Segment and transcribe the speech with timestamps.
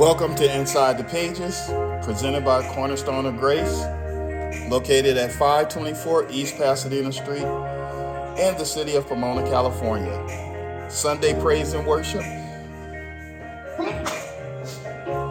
[0.00, 1.66] Welcome to Inside the Pages,
[2.02, 3.84] presented by Cornerstone of Grace,
[4.70, 10.88] located at 524 East Pasadena Street in the city of Pomona, California.
[10.88, 12.24] Sunday praise and worship,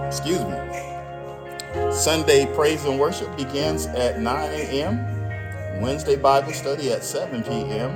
[0.06, 1.92] excuse me.
[1.92, 7.96] Sunday praise and worship begins at 9 a.m., Wednesday Bible study at 7 p.m.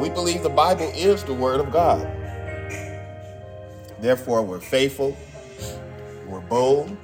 [0.00, 2.13] We believe the Bible is the Word of God.
[4.04, 5.16] Therefore, we're faithful,
[6.28, 6.94] we're bold.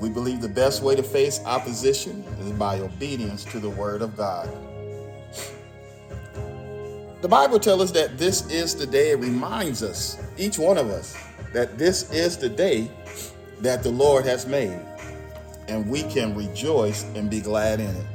[0.00, 4.16] We believe the best way to face opposition is by obedience to the Word of
[4.16, 4.48] God.
[7.20, 10.88] The Bible tells us that this is the day, it reminds us, each one of
[10.88, 11.14] us,
[11.52, 12.90] that this is the day
[13.60, 14.80] that the Lord has made,
[15.68, 18.06] and we can rejoice and be glad in it.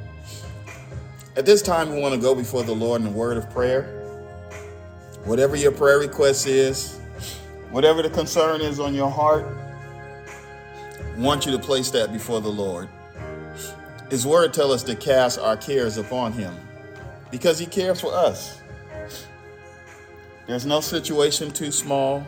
[1.36, 4.05] At this time, we want to go before the Lord in a word of prayer.
[5.26, 7.00] Whatever your prayer request is,
[7.72, 9.46] whatever the concern is on your heart,
[11.16, 12.88] I want you to place that before the Lord.
[14.12, 16.56] His word tells us to cast our cares upon him
[17.32, 18.62] because he cares for us.
[20.46, 22.24] There's no situation too small,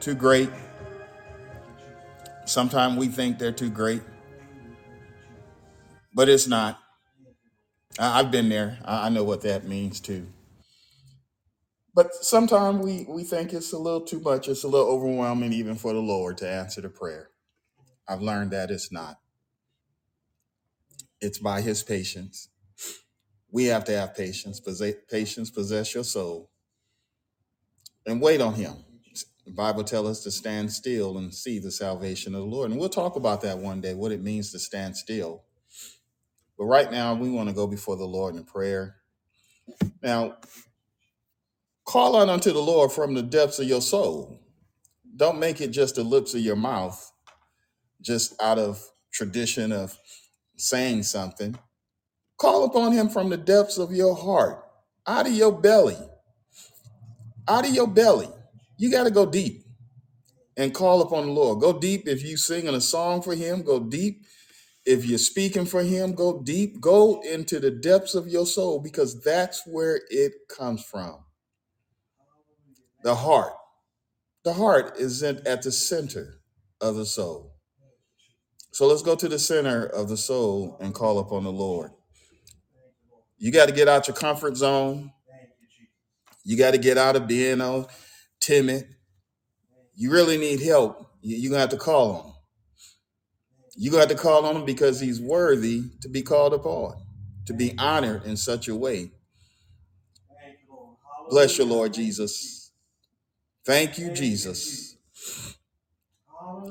[0.00, 0.48] too great.
[2.46, 4.00] Sometimes we think they're too great,
[6.14, 6.78] but it's not.
[7.98, 8.78] I've been there.
[8.82, 10.26] I know what that means too.
[11.98, 14.46] But sometimes we, we think it's a little too much.
[14.46, 17.30] It's a little overwhelming even for the Lord to answer the prayer.
[18.08, 19.16] I've learned that it's not.
[21.20, 22.50] It's by his patience.
[23.50, 24.60] We have to have patience.
[25.10, 26.52] Patience possess your soul
[28.06, 28.76] and wait on him.
[29.44, 32.70] The Bible tells us to stand still and see the salvation of the Lord.
[32.70, 35.42] And we'll talk about that one day, what it means to stand still.
[36.56, 38.98] But right now, we want to go before the Lord in prayer.
[40.00, 40.36] Now,
[41.88, 44.42] call out unto the Lord from the depths of your soul.
[45.16, 47.10] Don't make it just the lips of your mouth,
[48.02, 48.78] just out of
[49.10, 49.98] tradition of
[50.58, 51.58] saying something.
[52.36, 54.62] Call upon him from the depths of your heart,
[55.06, 55.96] out of your belly,
[57.48, 58.28] out of your belly.
[58.76, 59.64] You got to go deep
[60.58, 61.60] and call upon the Lord.
[61.62, 63.62] Go deep if you singing a song for him.
[63.62, 64.26] Go deep
[64.84, 66.14] if you're speaking for him.
[66.14, 66.82] Go deep.
[66.82, 71.24] Go into the depths of your soul because that's where it comes from.
[73.02, 73.54] The heart.
[74.44, 76.40] The heart is in, at the center
[76.80, 77.54] of the soul.
[78.72, 81.90] So let's go to the center of the soul and call upon the Lord.
[83.38, 85.12] You got to get out your comfort zone.
[86.44, 87.90] You got to get out of being all
[88.40, 88.88] timid.
[89.94, 91.10] You really need help.
[91.22, 92.34] You- You're going to have to call on him.
[93.76, 96.96] You're going to have to call on him because he's worthy to be called upon,
[97.46, 99.12] to be honored in such a way.
[101.30, 102.57] Bless you, Lord Jesus.
[103.68, 104.96] Thank you, Jesus.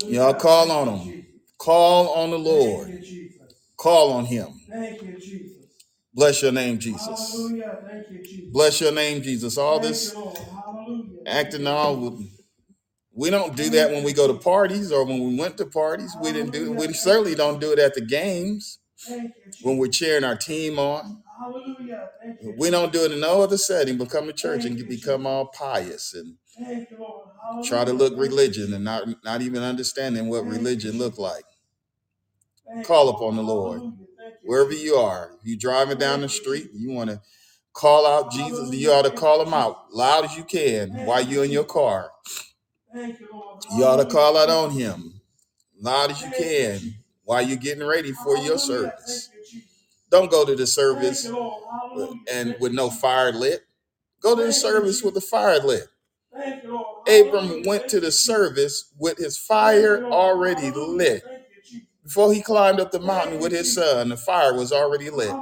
[0.08, 1.28] Y'all call on him.
[1.60, 2.90] Call on the Lord.
[3.78, 4.48] Call on him.
[6.12, 7.54] Bless your name, Jesus.
[8.52, 9.60] Bless your name, Jesus.
[9.60, 10.12] All this
[11.28, 12.18] acting all
[13.14, 16.18] we don't do that when we go to parties or when we went to parties.
[16.20, 18.80] We didn't do we certainly don't do it at the games
[19.62, 21.22] when we're cheering our team on.
[22.58, 25.46] We don't do it in no other setting but come to church and become all
[25.48, 26.38] pious and
[27.64, 31.44] try to look religion and not not even understanding what religion look like.
[32.86, 33.82] Call upon the Lord.
[34.44, 37.22] Wherever you are, you driving down the street, you want to
[37.74, 41.46] call out Jesus, you ought to call him out loud as you can while you're
[41.46, 42.12] in your car.
[43.76, 45.22] You ought to call out on him
[45.80, 49.30] loud as you can while you're getting ready for your service.
[50.10, 53.66] Don't go to the service uh, and with no fire lit.
[54.22, 55.88] Go to the service with the fire lit.
[57.08, 61.24] Abram went to the service with his fire already lit.
[62.04, 65.34] Before he climbed up the mountain with his son, the fire was already lit.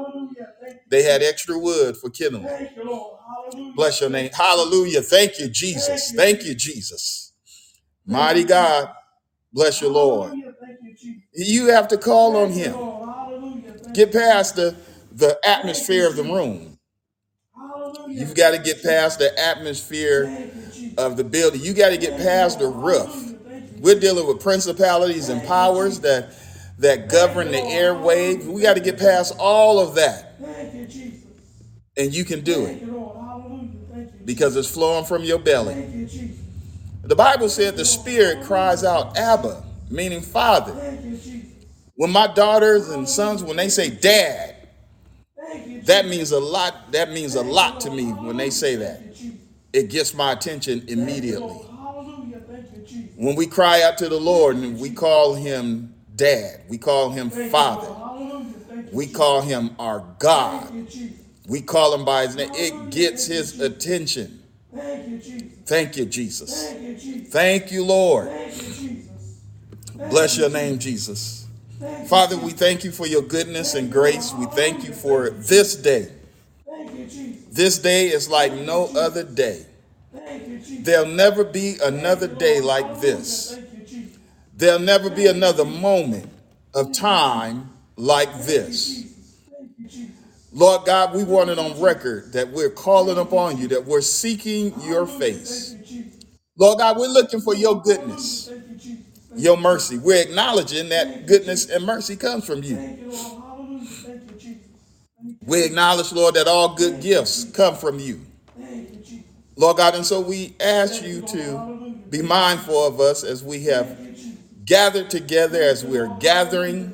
[0.90, 2.70] They had extra wood for kindling.
[3.76, 4.32] Bless your name.
[4.34, 5.02] Hallelujah.
[5.02, 6.12] Thank you, Jesus.
[6.14, 7.34] Thank you, Jesus.
[8.06, 8.90] Mighty God.
[9.54, 10.34] Bless your Lord.
[11.34, 12.76] You have to call on him.
[13.94, 14.76] Get past the,
[15.12, 16.80] the atmosphere of the room.
[18.10, 20.52] You've got to get past the atmosphere
[20.98, 21.62] of the building.
[21.62, 23.34] You got to get past the roof.
[23.80, 26.34] We're dealing with principalities and powers that
[26.80, 28.46] that govern the airwaves.
[28.46, 30.36] We got to get past all of that,
[31.98, 32.84] and you can do it
[34.26, 36.08] because it's flowing from your belly.
[37.04, 40.74] The Bible said the Spirit cries out, "Abba," meaning Father.
[41.96, 44.56] When my daughters and sons, when they say "Dad,"
[45.86, 46.92] that means a lot.
[46.92, 49.02] That means a lot to me when they say that.
[49.76, 51.60] It gets my attention immediately.
[53.18, 57.30] When we cry out to the Lord and we call him dad, we call him
[57.30, 57.94] father,
[58.94, 60.72] we call him our God,
[61.46, 64.42] we call him by his name, it gets his attention.
[65.66, 66.74] Thank you, Jesus.
[67.30, 68.30] Thank you, Lord.
[70.10, 71.48] Bless your name, Jesus.
[72.08, 74.34] Father, we thank you for your goodness and grace.
[74.34, 76.12] We thank you for this day.
[77.56, 79.66] This day is like no other day.
[80.82, 83.58] There'll never be another day like this.
[84.54, 86.30] There'll never be another moment
[86.74, 89.06] of time like this.
[90.52, 94.74] Lord God, we want it on record that we're calling upon you, that we're seeking
[94.82, 95.78] your face.
[96.58, 98.52] Lord God, we're looking for your goodness,
[99.34, 99.98] your mercy.
[99.98, 103.45] We're acknowledging that goodness and mercy comes from you.
[105.46, 108.22] We acknowledge, Lord, that all good gifts come from you.
[109.56, 111.62] Lord God, and so we ask you to
[112.10, 113.98] be mindful of us as we have
[114.66, 116.94] gathered together, as we're gathering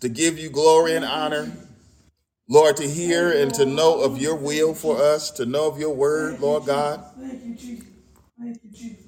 [0.00, 1.52] to give you glory and honor.
[2.48, 5.94] Lord, to hear and to know of your will for us, to know of your
[5.94, 7.04] word, Lord God.
[7.20, 7.88] Thank you, Jesus.
[8.40, 9.06] Thank you, Jesus.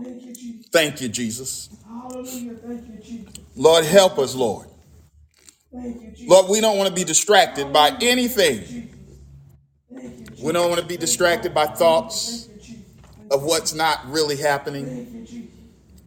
[0.00, 0.66] Thank you, Jesus.
[0.70, 1.68] Thank you, Jesus.
[1.84, 2.54] Hallelujah.
[2.54, 3.34] Thank you, Jesus.
[3.56, 4.68] Lord, help us, Lord.
[6.26, 8.90] Lord, we don't want to be distracted by anything.
[10.42, 12.48] We don't want to be distracted by thoughts
[13.30, 15.26] of what's not really happening.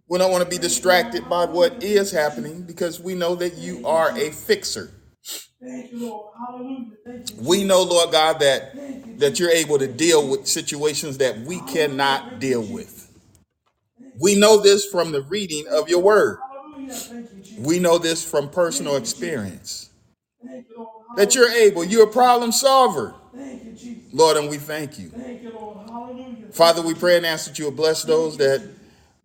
[0.07, 3.85] We don't want to be distracted by what is happening because we know that you
[3.87, 4.91] are a fixer.
[7.37, 8.75] We know, Lord God, that
[9.19, 13.11] that you're able to deal with situations that we cannot deal with.
[14.19, 16.39] We know this from the reading of your word.
[17.59, 19.89] We know this from personal experience.
[21.15, 23.15] That you're able, you're a problem solver.
[24.11, 25.11] Lord, and we thank you.
[26.51, 28.67] Father, we pray and ask that you will bless those that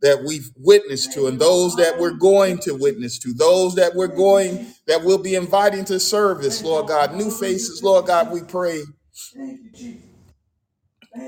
[0.03, 4.07] that we've witnessed to and those that we're going to witness to, those that we're
[4.07, 7.15] going that we'll be inviting to service, Lord God.
[7.15, 8.83] New faces, Lord God, we pray.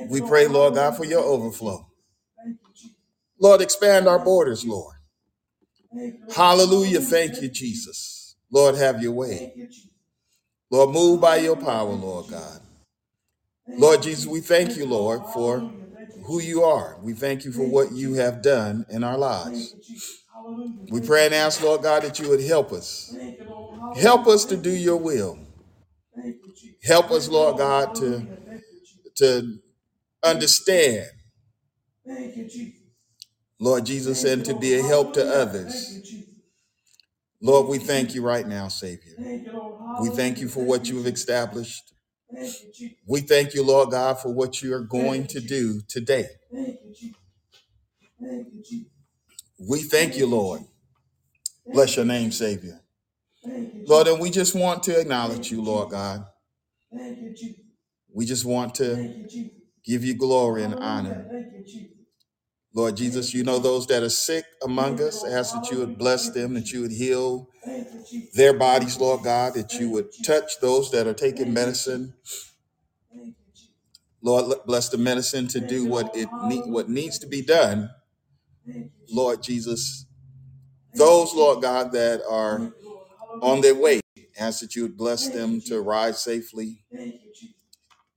[0.08, 1.86] We pray, Lord God, for your overflow.
[3.40, 4.95] Lord, expand our borders, Lord.
[6.34, 7.00] Hallelujah.
[7.00, 8.36] Thank you, Jesus.
[8.50, 9.52] Lord, have your way.
[10.70, 12.60] Lord, move by your power, Lord God.
[13.68, 15.60] Lord Jesus, we thank you, Lord, for
[16.26, 16.98] who you are.
[17.02, 19.74] We thank you for what you have done in our lives.
[20.90, 23.14] We pray and ask, Lord God, that you would help us.
[23.96, 25.38] Help us to do your will.
[26.84, 28.26] Help us, Lord God, to,
[29.16, 29.58] to
[30.22, 31.06] understand,
[33.58, 36.00] Lord Jesus, and to be a help to others.
[37.40, 39.14] Lord, we thank you right now, Savior.
[40.00, 41.92] We thank you for what you have established.
[43.06, 46.26] We thank you, Lord God, for what you are going to do today.
[49.58, 50.62] We thank you, Lord.
[51.72, 52.80] Bless your name, Savior.
[53.86, 56.26] Lord, and we just want to acknowledge you, Lord God.
[58.12, 59.26] We just want to
[59.84, 61.28] give you glory and honor.
[62.76, 65.24] Lord Jesus, you know those that are sick among us.
[65.24, 67.48] I ask that you would bless them, that you would heal
[68.34, 72.12] their bodies, Lord God, that you would touch those that are taking medicine.
[74.20, 77.88] Lord, bless the medicine to do what it need, what needs to be done.
[79.10, 80.04] Lord Jesus,
[80.94, 82.74] those, Lord God, that are
[83.40, 84.00] on their way,
[84.38, 86.84] ask that you would bless them to arrive safely.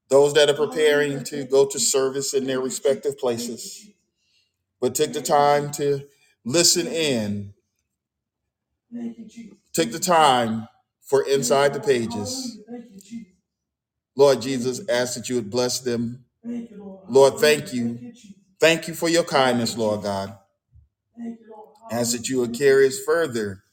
[0.10, 3.88] Those that are preparing to go to service in their respective places,
[4.79, 6.01] but take the time to
[6.45, 7.53] listen in,
[9.74, 10.67] take the time
[11.01, 12.59] for inside the pages.
[14.15, 16.25] Lord Jesus, ask that you would bless them.
[17.07, 18.13] Lord, thank you.
[18.59, 20.38] Thank you for your kindness, Lord God.
[21.91, 23.63] Ask that you would carry us further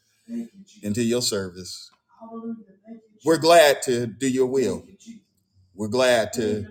[0.82, 1.90] into your service.
[3.25, 4.84] We're glad to do your will.
[5.75, 6.66] We're glad to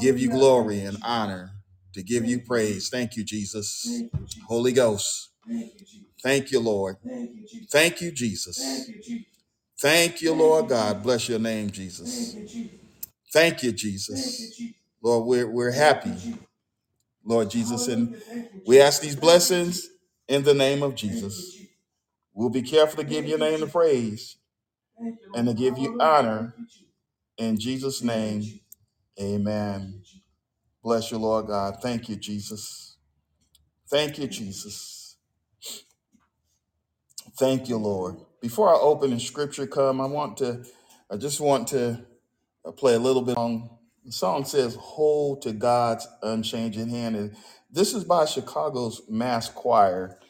[0.00, 1.50] give you glory and honor,
[1.96, 2.90] to give you praise.
[2.90, 4.02] Thank you, Jesus.
[4.46, 5.30] Holy Ghost.
[6.22, 6.96] Thank you, Lord.
[7.70, 8.90] Thank you, Jesus.
[9.78, 11.02] Thank you, Lord God.
[11.02, 12.36] Bless your name, Jesus.
[13.32, 14.60] Thank you, Jesus.
[15.02, 16.38] Lord, we're, we're happy,
[17.24, 18.20] Lord Jesus, and
[18.66, 19.88] we ask these blessings
[20.28, 21.56] in the name of Jesus.
[22.34, 24.36] We'll be careful to give your name the praise
[25.34, 26.54] and to give you honor
[27.38, 28.60] in Jesus' name.
[29.20, 30.02] Amen.
[30.86, 31.78] Bless you, Lord God.
[31.82, 32.96] Thank you, Jesus.
[33.90, 35.16] Thank you, Jesus.
[37.38, 38.16] Thank you, Lord.
[38.40, 40.64] Before I open and scripture come, I want to,
[41.10, 42.06] I just want to
[42.76, 43.70] play a little bit on
[44.04, 47.16] the song says, Hold to God's unchanging hand.
[47.16, 47.36] And
[47.72, 50.20] This is by Chicago's Mass Choir.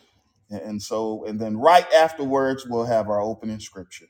[0.51, 4.07] And so, and then right afterwards, we'll have our opening scripture.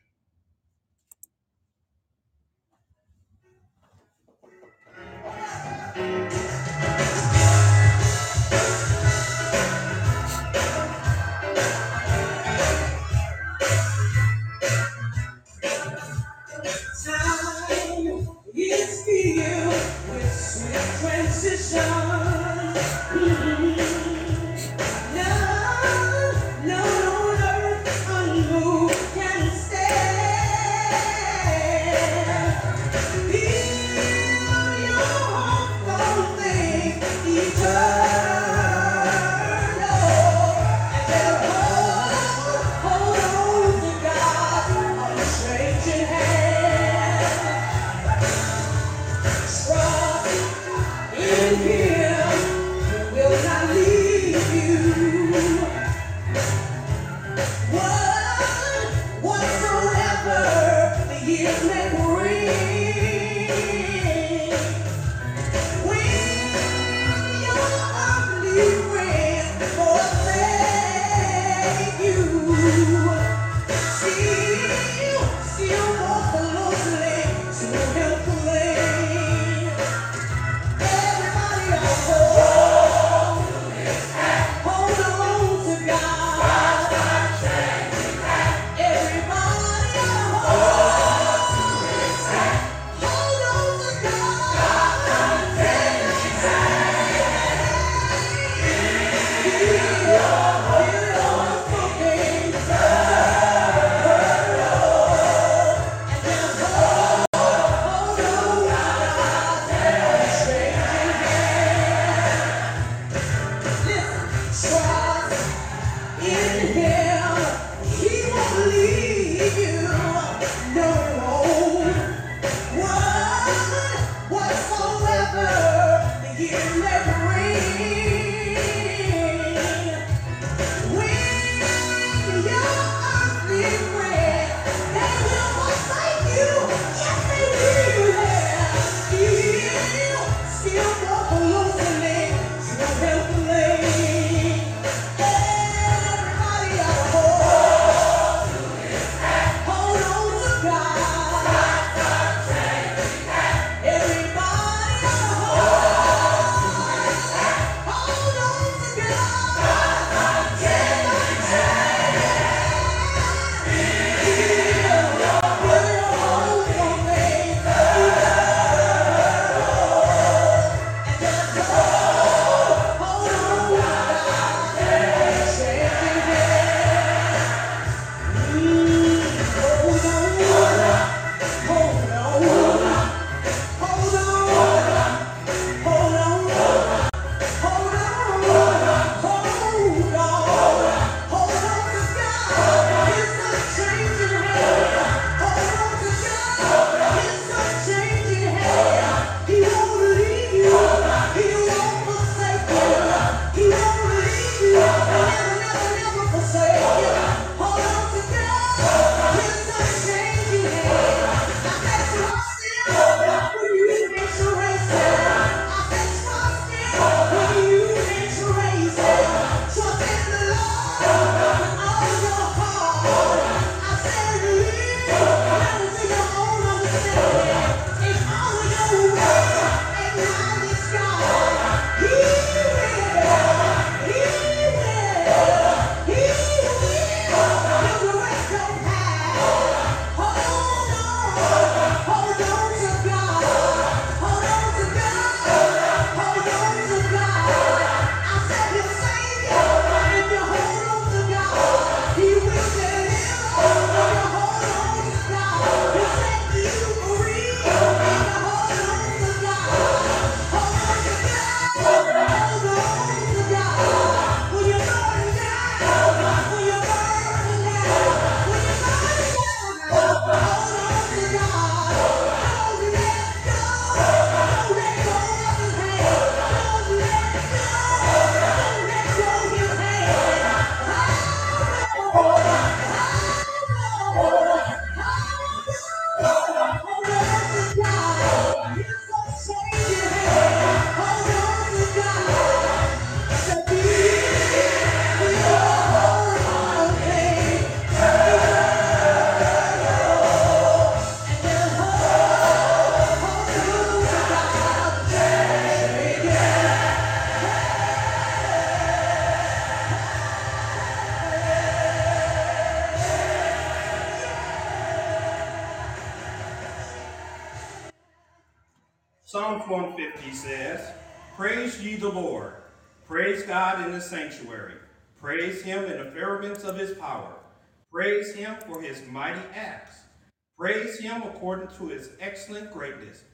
[331.75, 333.25] To his excellent greatness.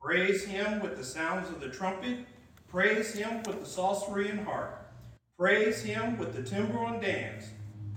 [0.00, 2.18] Praise him with the sounds of the trumpet.
[2.68, 4.92] Praise him with the psaltery and harp.
[5.38, 7.46] Praise him with the timbrel and dance.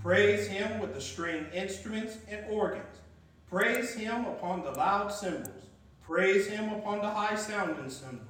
[0.02, 3.00] Praise him with the stringed instruments and organs.
[3.48, 5.66] Praise him upon the loud cymbals.
[6.00, 8.26] Praise him upon the high sounding cymbals.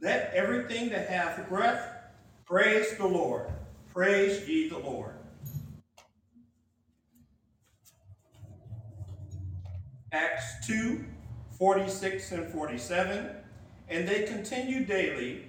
[0.00, 1.88] Let everything that hath breath
[2.44, 3.46] praise the Lord.
[3.92, 5.11] Praise ye the Lord.
[10.12, 11.04] Acts 2
[11.58, 13.30] 46 and 47.
[13.88, 15.48] And they continued daily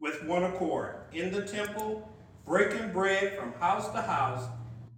[0.00, 2.08] with one accord in the temple,
[2.44, 4.44] breaking bread from house to house,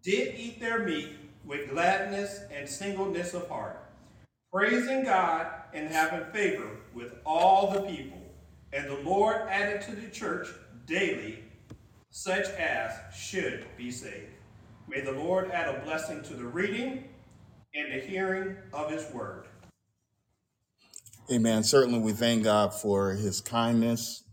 [0.02, 1.11] did eat their meat
[1.44, 3.90] with gladness and singleness of heart,
[4.52, 8.20] praising God and having favor with all the people.
[8.73, 10.49] And the Lord added to the church
[10.87, 11.44] daily
[12.11, 14.32] such as should be saved.
[14.88, 17.04] May the Lord add a blessing to the reading
[17.75, 19.46] and the hearing of his word.
[21.30, 21.62] Amen.
[21.62, 24.25] Certainly, we thank God for his kindness.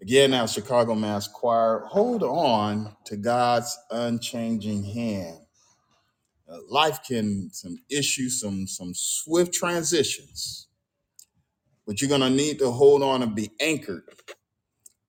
[0.00, 5.38] Again, our Chicago Mass Choir, hold on to God's unchanging hand.
[6.48, 10.68] Uh, life can some issues, some some swift transitions,
[11.86, 14.04] but you're gonna need to hold on and be anchored,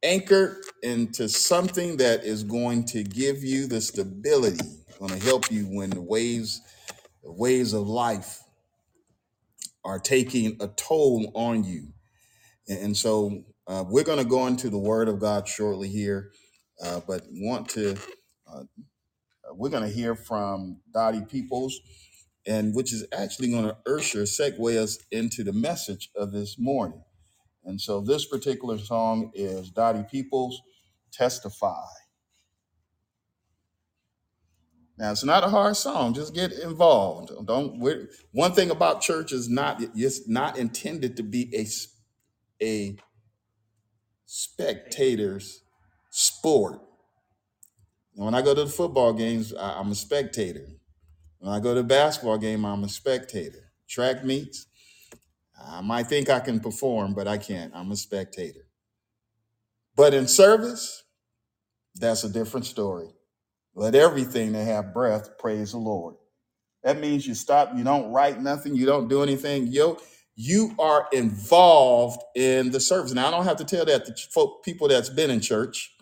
[0.03, 4.65] anchored into something that is going to give you the stability,
[4.99, 6.61] going to help you when the waves,
[7.33, 8.43] waves of life
[9.83, 11.89] are taking a toll on you.
[12.67, 16.31] And, and so uh, we're going to go into the Word of God shortly here,
[16.83, 17.97] uh, but want to
[18.51, 18.63] uh,
[19.53, 21.79] we're going to hear from Dottie Peoples,
[22.47, 27.03] and which is actually going to usher segue us into the message of this morning.
[27.63, 30.61] And so this particular song is Dottie Peoples,
[31.11, 31.85] "Testify."
[34.97, 36.13] Now it's not a hard song.
[36.13, 37.31] Just get involved.
[37.45, 37.79] Don't.
[37.79, 41.53] We're, one thing about church is not it's not intended to be
[42.61, 42.95] a
[44.25, 45.61] spectator's
[46.11, 46.79] sport.
[48.13, 50.65] When I go to the football games, I, I'm a spectator.
[51.39, 53.71] When I go to a basketball game, I'm a spectator.
[53.89, 54.67] Track meets,
[55.61, 57.73] I might think I can perform, but I can't.
[57.75, 58.67] I'm a spectator.
[59.95, 61.03] But in service,
[61.95, 63.14] that's a different story.
[63.75, 66.15] Let everything that have breath praise the Lord.
[66.83, 69.67] That means you stop, you don't write nothing, you don't do anything.
[69.67, 69.99] Yo,
[70.35, 73.13] you are involved in the service.
[73.13, 75.93] Now, I don't have to tell that to folk, people that's been in church,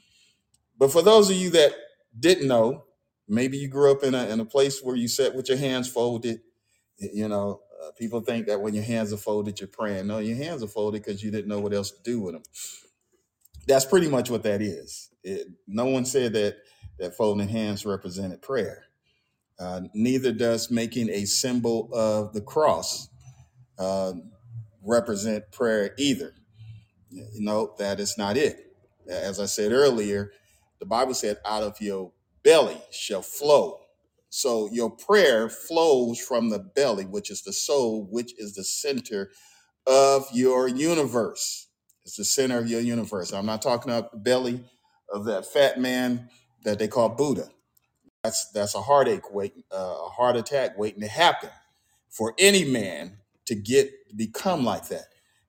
[0.77, 1.73] but for those of you that
[2.19, 2.85] didn't know,
[3.27, 5.87] maybe you grew up in a, in a place where you sat with your hands
[5.89, 6.41] folded.
[6.99, 10.07] You know, uh, people think that when your hands are folded, you're praying.
[10.07, 12.43] No, your hands are folded because you didn't know what else to do with them.
[13.67, 15.09] That's pretty much what that is.
[15.23, 16.57] It, no one said that
[16.99, 18.85] that folding hands represented prayer.
[19.59, 23.09] Uh, neither does making a symbol of the cross
[23.79, 24.13] uh,
[24.83, 26.33] represent prayer either.
[27.35, 28.75] No, that is not it.
[29.07, 30.31] As I said earlier,
[30.79, 32.11] the Bible said, out of your
[32.43, 33.79] belly shall flow.
[34.29, 39.29] So your prayer flows from the belly, which is the soul, which is the center
[39.85, 41.67] of your universe.
[42.05, 43.33] It's the center of your universe.
[43.33, 44.63] I'm not talking about the belly
[45.13, 46.29] of that fat man
[46.65, 47.49] that they call Buddha.
[48.23, 51.49] That's that's a heartache waiting, uh, a heart attack waiting to happen
[52.09, 55.05] for any man to get become like that.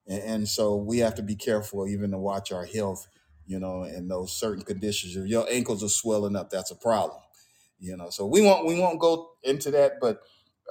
[0.08, 3.08] And, and so we have to be careful even to watch our health,
[3.46, 5.16] you know, in those certain conditions.
[5.16, 7.20] If your ankles are swelling up, that's a problem,
[7.80, 8.10] you know.
[8.10, 10.20] So we won't we won't go into that, but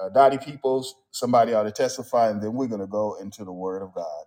[0.02, 3.52] uh, Dottie Peoples, somebody ought to testify, and then we're going to go into the
[3.52, 4.24] Word of God.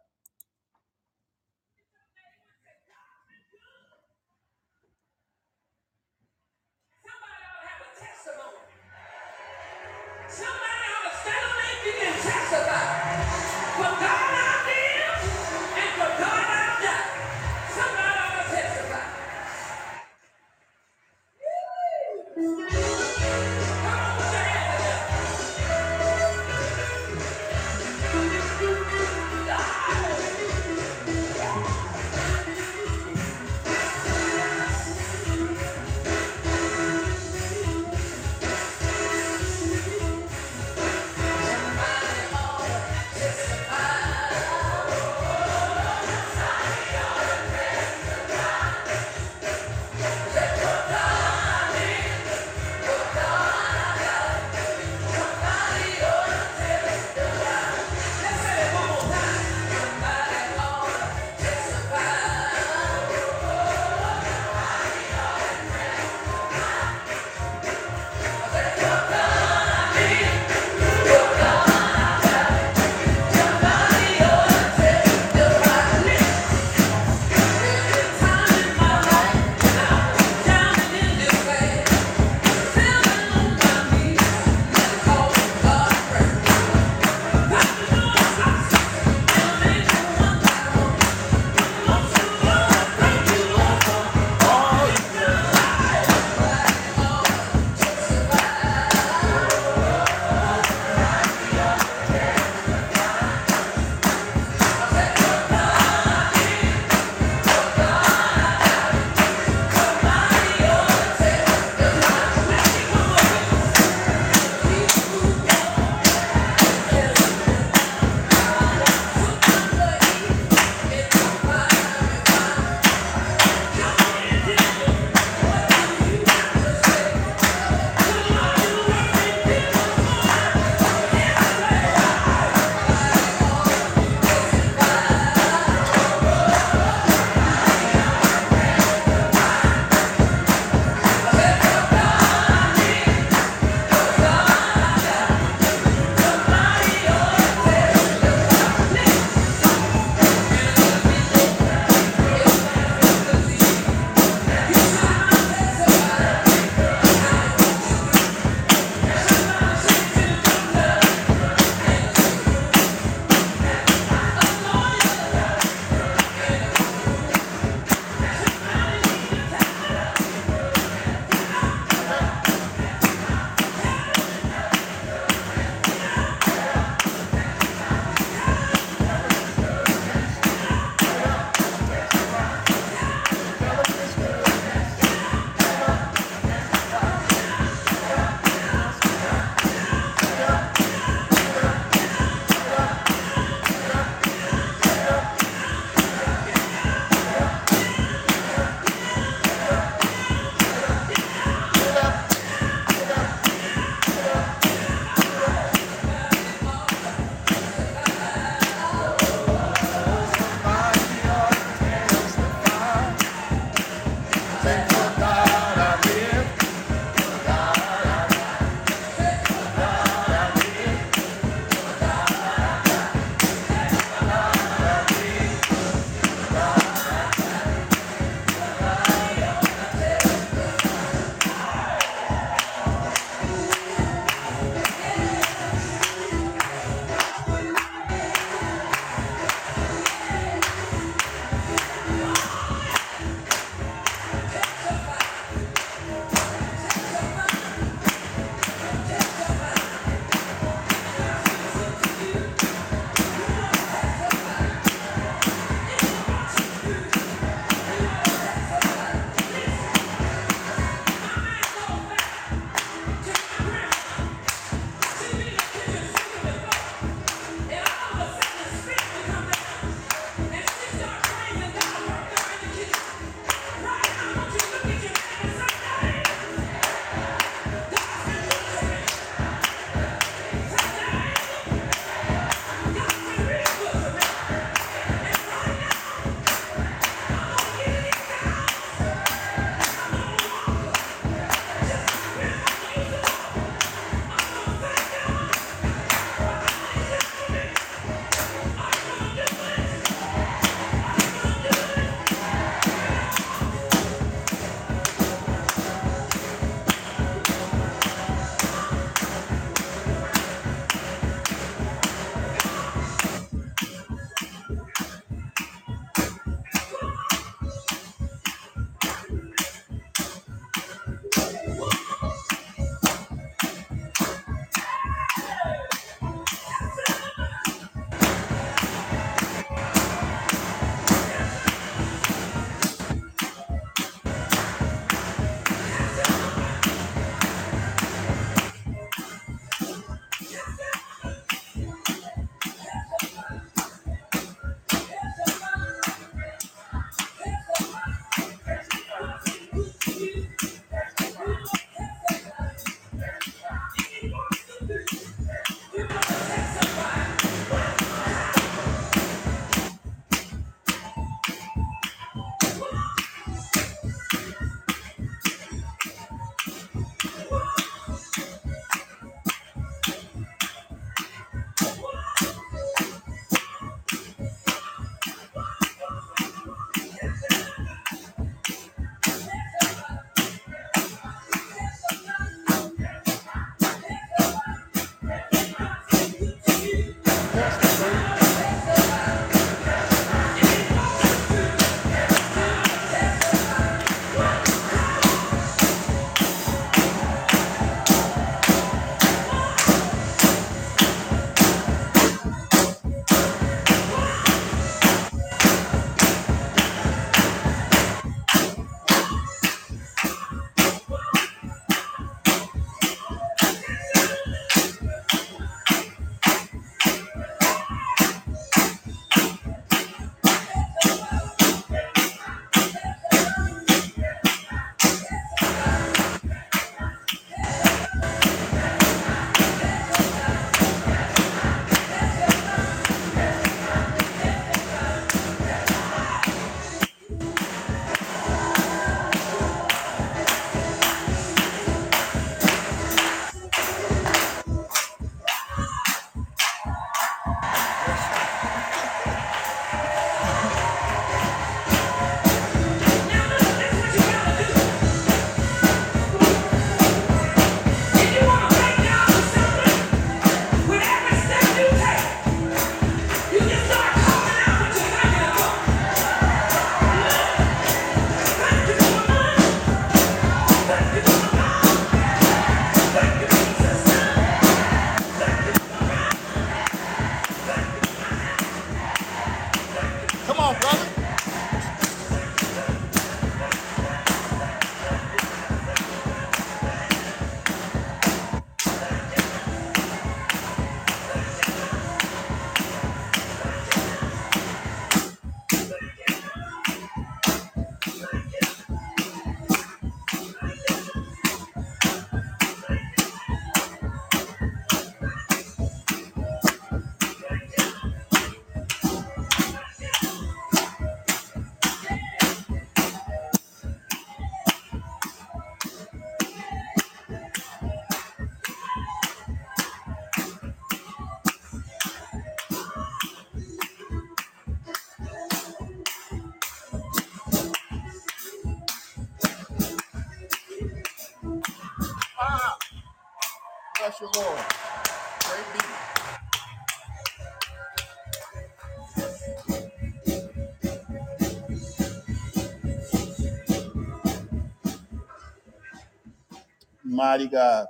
[547.17, 547.87] Mighty God.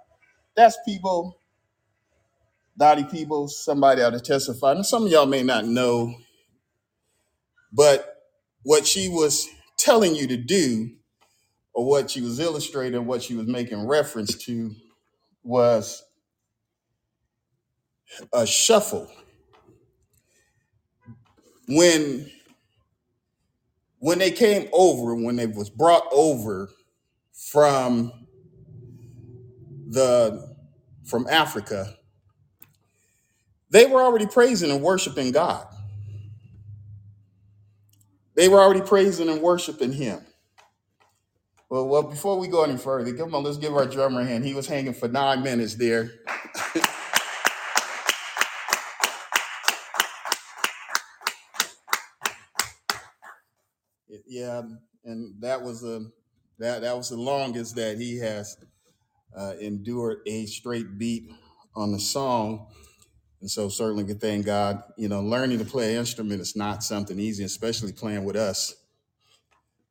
[0.55, 1.37] That's people,
[2.77, 4.73] Dottie people, somebody ought to testify.
[4.73, 6.15] And some of y'all may not know,
[7.73, 8.17] but
[8.63, 10.91] what she was telling you to do,
[11.73, 14.73] or what she was illustrating, what she was making reference to,
[15.43, 16.03] was
[18.33, 19.11] a shuffle.
[21.67, 22.31] When
[23.99, 26.69] when they came over, when they was brought over
[27.33, 28.26] from
[29.87, 30.55] the
[31.05, 31.95] from Africa,
[33.69, 35.67] they were already praising and worshiping God.
[38.35, 40.21] They were already praising and worshiping Him.
[41.69, 44.45] Well, well, before we go any further, come on, let's give our drummer a hand.
[44.45, 46.11] He was hanging for nine minutes there.
[54.27, 54.63] Yeah,
[55.05, 56.11] and that was the
[56.59, 58.57] that that was the longest that he has
[59.35, 61.29] uh, endured a straight beat
[61.75, 62.67] on the song.
[63.41, 64.81] And so certainly we thank God.
[64.97, 68.75] You know, learning to play an instrument is not something easy, especially playing with us.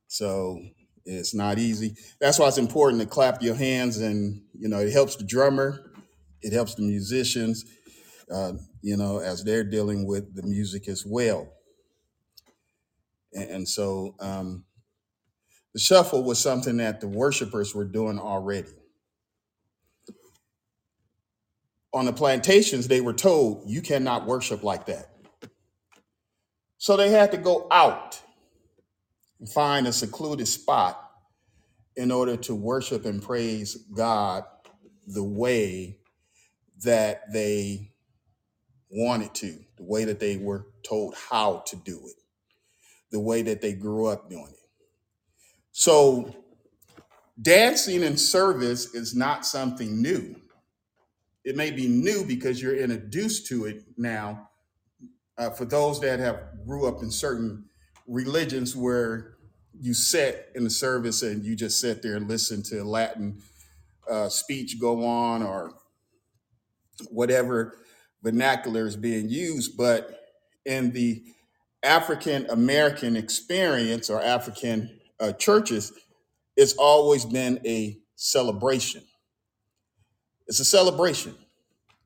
[0.09, 0.61] So
[1.05, 1.95] it's not easy.
[2.21, 5.93] That's why it's important to clap your hands and you know, it helps the drummer,
[6.43, 7.65] it helps the musicians,
[8.31, 11.49] uh, you know, as they're dealing with the music as well.
[13.33, 14.65] And, and so um,
[15.73, 18.71] the shuffle was something that the worshipers were doing already.
[21.97, 25.07] On the plantations, they were told, you cannot worship like that.
[26.77, 28.21] So they had to go out
[29.41, 31.03] and find a secluded spot
[31.97, 34.45] in order to worship and praise God
[35.07, 36.01] the way
[36.85, 37.93] that they
[38.91, 42.21] wanted to, the way that they were told how to do it,
[43.11, 44.69] the way that they grew up doing it.
[45.73, 46.37] So
[47.41, 50.37] dancing in service is not something new.
[51.47, 54.51] It may be new because you're introduced to it now.
[55.39, 57.67] Uh, for those that have grew up in certain
[58.09, 59.37] religions where
[59.81, 63.41] you sit in the service and you just sit there and listen to Latin
[64.11, 65.73] uh, speech go on or
[67.11, 67.79] whatever
[68.25, 70.19] vernacular is being used, but
[70.65, 71.23] in the
[71.85, 75.93] African American experience or African uh, churches,
[76.57, 79.05] it's always been a celebration.
[80.47, 81.35] It's a celebration.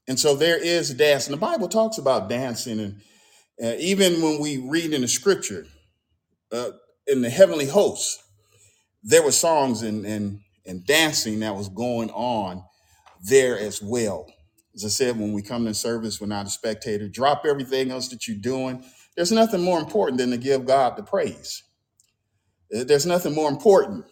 [0.08, 1.26] And so there is dance.
[1.26, 2.80] And the Bible talks about dancing.
[2.80, 3.00] And
[3.62, 5.66] uh, even when we read in the scripture,
[6.52, 6.70] uh,
[7.06, 8.22] in the heavenly hosts,
[9.02, 12.64] there were songs and, and, and dancing that was going on
[13.22, 14.26] there as well.
[14.74, 17.08] As I said, when we come to service, we're not a spectator.
[17.08, 18.84] Drop everything else that you're doing.
[19.16, 21.62] There's nothing more important than to give God the praise.
[22.74, 24.04] Uh, There's nothing more important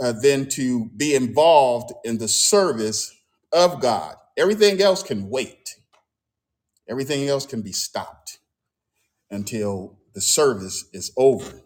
[0.00, 3.14] uh, than to be involved in the service
[3.52, 4.16] of God.
[4.36, 5.76] Everything else can wait.
[6.88, 8.38] Everything else can be stopped
[9.30, 11.62] until the service is over.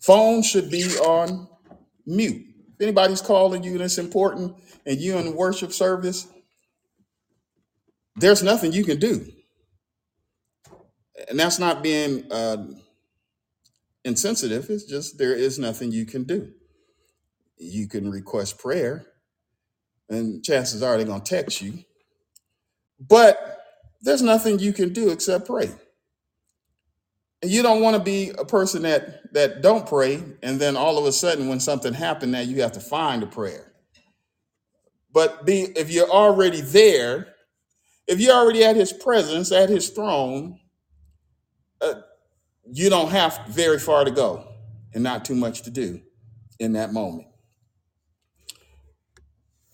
[0.00, 1.48] Phone should be on
[2.06, 2.44] mute.
[2.74, 6.28] If anybody's calling you and it's important and you're in the worship service,
[8.16, 9.26] there's nothing you can do.
[11.28, 12.68] And that's not being uh,
[14.04, 14.70] insensitive.
[14.70, 16.52] It's just there is nothing you can do.
[17.58, 19.06] You can request prayer,
[20.08, 21.84] and chances are they're going to text you,
[23.00, 23.58] but
[24.00, 25.70] there's nothing you can do except pray.
[27.42, 30.98] And you don't want to be a person that that don't pray, and then all
[30.98, 33.72] of a sudden, when something happened, now you have to find a prayer.
[35.12, 37.34] But be if you're already there,
[38.08, 40.58] if you're already at His presence, at His throne,
[41.80, 41.94] uh,
[42.64, 44.48] you don't have very far to go,
[44.92, 46.00] and not too much to do
[46.58, 47.27] in that moment.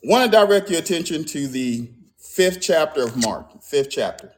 [0.04, 4.32] Want to direct your attention to the fifth chapter of Mark, fifth chapter,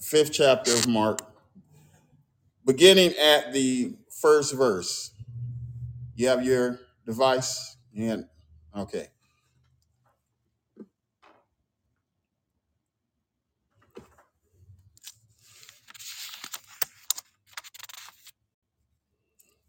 [0.00, 1.20] fifth chapter of Mark,
[2.64, 5.12] beginning at the first verse.
[6.16, 7.76] You have your device?
[7.96, 8.26] And
[8.76, 9.08] okay.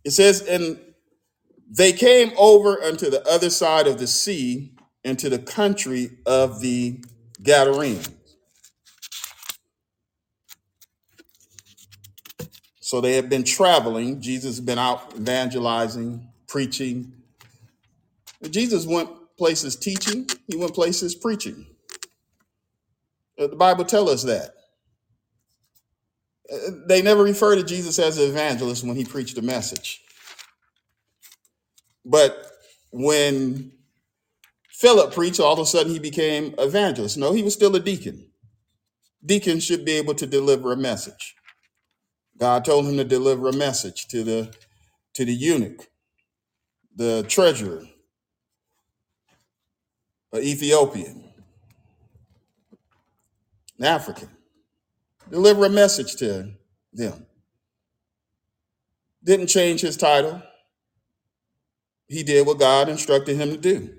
[0.06, 0.80] It says, And
[1.70, 7.04] they came over unto the other side of the sea, into the country of the
[7.42, 8.10] Gadarenes.
[12.82, 14.22] So they had been traveling.
[14.22, 17.14] Jesus had been out evangelizing, preaching.
[18.50, 21.66] Jesus went places teaching, he went places preaching.
[23.40, 24.54] Uh, the Bible tells us that.
[26.88, 30.02] They never refer to Jesus as an evangelist when he preached a message.
[32.06, 32.52] But
[32.92, 33.72] when
[34.70, 37.18] Philip preached, all of a sudden he became evangelist.
[37.18, 38.30] No, he was still a deacon.
[39.26, 41.36] Deacons should be able to deliver a message.
[42.38, 44.54] God told him to deliver a message to the
[45.14, 45.88] to the eunuch,
[46.96, 47.84] the treasurer,
[50.34, 51.32] an Ethiopian,
[53.78, 54.33] an African.
[55.30, 56.52] Deliver a message to
[56.94, 57.26] them.
[59.24, 60.42] Didn't change his title.
[62.08, 63.96] He did what God instructed him to do.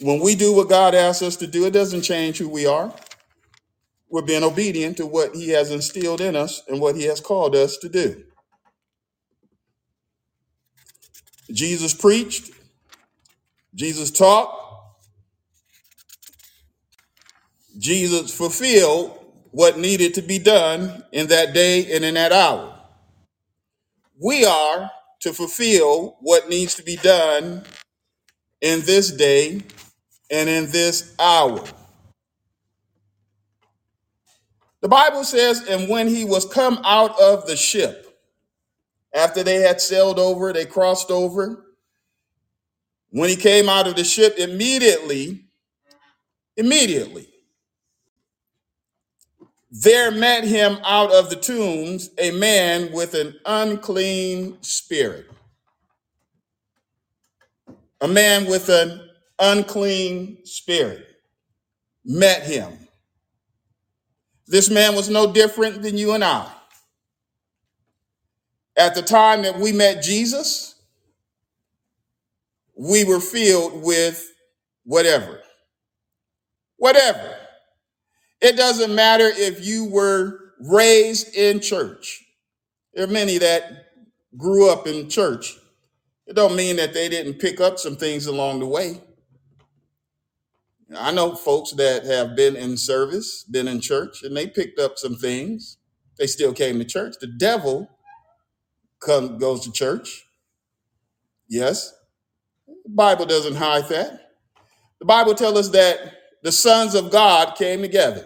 [0.00, 2.92] When we do what God asks us to do, it doesn't change who we are.
[4.08, 7.54] We're being obedient to what He has instilled in us and what He has called
[7.54, 8.24] us to do.
[11.50, 12.50] Jesus preached,
[13.74, 14.52] Jesus taught,
[17.78, 19.15] Jesus fulfilled
[19.56, 22.78] what needed to be done in that day and in that hour.
[24.22, 24.90] We are
[25.20, 27.64] to fulfill what needs to be done
[28.60, 29.62] in this day
[30.30, 31.64] and in this hour.
[34.82, 38.20] The Bible says, and when he was come out of the ship,
[39.14, 41.64] after they had sailed over, they crossed over.
[43.08, 45.46] When he came out of the ship, immediately,
[46.58, 47.26] immediately,
[49.70, 55.26] there met him out of the tombs a man with an unclean spirit.
[58.00, 59.00] A man with an
[59.38, 61.06] unclean spirit
[62.04, 62.72] met him.
[64.46, 66.50] This man was no different than you and I.
[68.76, 70.74] At the time that we met Jesus,
[72.76, 74.32] we were filled with
[74.84, 75.40] whatever.
[76.76, 77.36] Whatever.
[78.40, 82.24] It doesn't matter if you were raised in church.
[82.94, 83.86] There are many that
[84.36, 85.56] grew up in church.
[86.26, 89.00] It don't mean that they didn't pick up some things along the way.
[90.96, 94.98] I know folks that have been in service, been in church, and they picked up
[94.98, 95.78] some things.
[96.18, 97.16] They still came to church.
[97.20, 97.90] The devil
[99.00, 100.26] come, goes to church.
[101.48, 101.92] Yes.
[102.68, 104.32] The Bible doesn't hide that.
[105.00, 106.15] The Bible tells us that
[106.46, 108.24] the sons of God came together.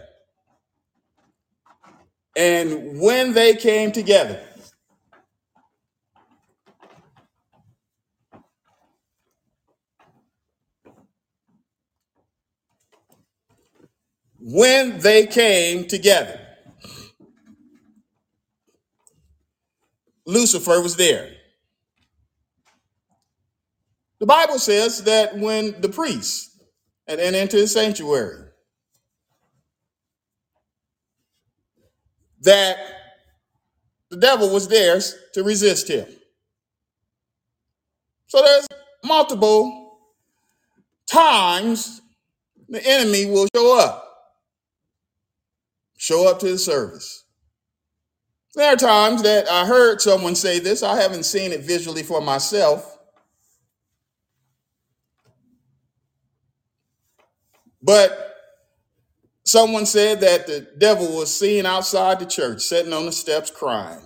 [2.37, 4.39] And when they came together,
[14.39, 16.39] when they came together,
[20.27, 21.31] Lucifer was there.
[24.19, 26.50] The Bible says that when the priests
[27.11, 28.47] had entered into the sanctuary,
[32.43, 32.79] that
[34.11, 35.01] the devil was there
[35.35, 36.07] to resist him.
[38.29, 38.67] So there's
[39.05, 39.99] multiple
[41.07, 42.01] times
[42.69, 44.07] the enemy will show up,
[45.99, 47.25] show up to the service.
[48.55, 50.85] There are times that I heard someone say this.
[50.85, 53.00] I haven't seen it visually for myself,
[57.83, 58.37] but
[59.45, 64.03] someone said that the devil was seen outside the church, sitting on the steps crying.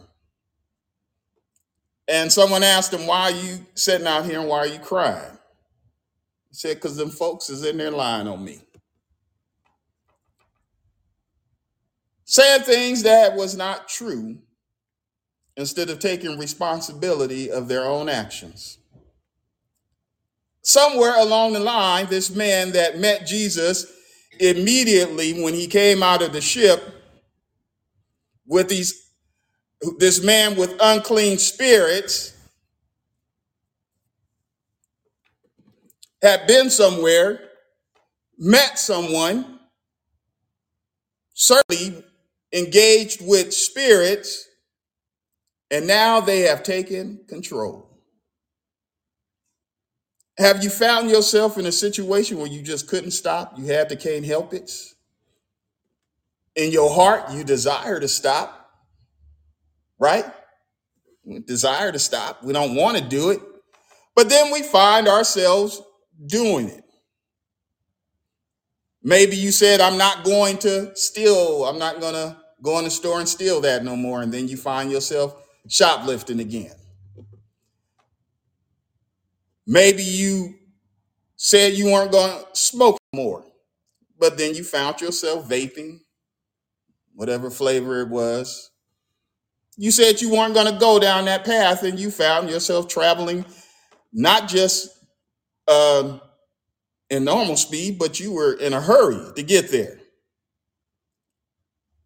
[2.06, 5.38] And someone asked him, Why are you sitting out here and why are you crying?
[6.50, 8.60] He said, Because them folks is in there lying on me.
[12.24, 14.38] Saying things that was not true
[15.56, 18.78] instead of taking responsibility of their own actions.
[20.64, 23.86] Somewhere along the line, this man that met Jesus
[24.40, 26.82] immediately when he came out of the ship
[28.46, 29.02] with these
[29.98, 32.32] this man with unclean spirits
[36.22, 37.38] had been somewhere,
[38.38, 39.60] met someone,
[41.34, 42.02] certainly
[42.54, 44.48] engaged with spirits,
[45.70, 47.93] and now they have taken control.
[50.38, 53.56] Have you found yourself in a situation where you just couldn't stop?
[53.56, 54.70] You had to can't help it.
[56.56, 58.70] In your heart, you desire to stop,
[59.98, 60.24] right?
[61.24, 62.42] We desire to stop.
[62.42, 63.40] We don't want to do it.
[64.14, 65.80] But then we find ourselves
[66.26, 66.84] doing it.
[69.02, 71.64] Maybe you said, I'm not going to steal.
[71.64, 74.48] I'm not going to go in the store and steal that no more, and then
[74.48, 75.36] you find yourself
[75.68, 76.72] shoplifting again.
[79.66, 80.54] Maybe you
[81.36, 83.44] said you weren't going to smoke more,
[84.18, 86.00] but then you found yourself vaping,
[87.14, 88.70] whatever flavor it was.
[89.76, 93.44] You said you weren't going to go down that path, and you found yourself traveling
[94.12, 94.88] not just
[95.66, 96.20] um,
[97.10, 99.98] in normal speed, but you were in a hurry to get there.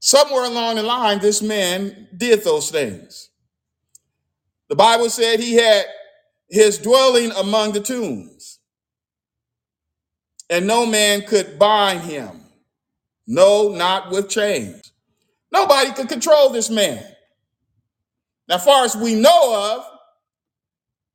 [0.01, 3.31] Somewhere along the line, this man did those things.
[4.69, 5.87] The Bible said he had
[6.49, 8.59] his dwelling among the tombs,
[10.51, 12.41] and no man could bind him.
[13.27, 14.93] No, not with chains.
[15.53, 17.05] Nobody could control this man.
[18.49, 19.85] Now, far as we know of,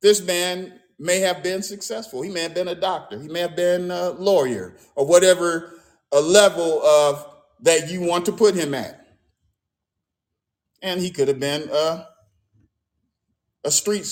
[0.01, 2.21] this man may have been successful.
[2.21, 3.19] He may have been a doctor.
[3.19, 5.73] He may have been a lawyer or whatever
[6.11, 7.25] a level of
[7.61, 8.99] that you want to put him at.
[10.81, 12.07] And he could have been a,
[13.63, 14.05] a street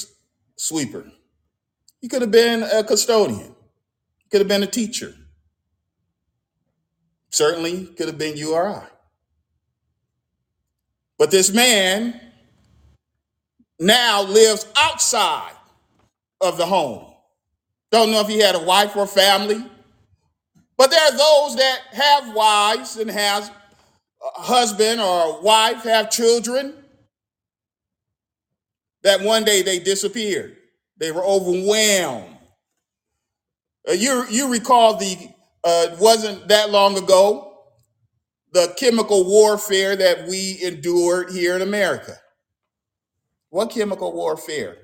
[0.61, 1.11] sweeper.
[2.01, 3.55] He could have been a custodian.
[4.19, 5.15] He could have been a teacher.
[7.31, 8.87] Certainly could have been you or I.
[11.17, 12.19] But this man
[13.79, 15.53] now lives outside
[16.39, 17.11] of the home.
[17.91, 19.65] Don't know if he had a wife or family,
[20.77, 26.11] but there are those that have wives and has a husband or a wife, have
[26.11, 26.80] children,
[29.03, 30.57] that one day they disappeared.
[30.97, 32.37] They were overwhelmed.
[33.87, 35.17] Uh, you, you recall the,
[35.63, 37.47] uh, wasn't that long ago,
[38.53, 42.15] the chemical warfare that we endured here in America.
[43.49, 44.77] What chemical warfare?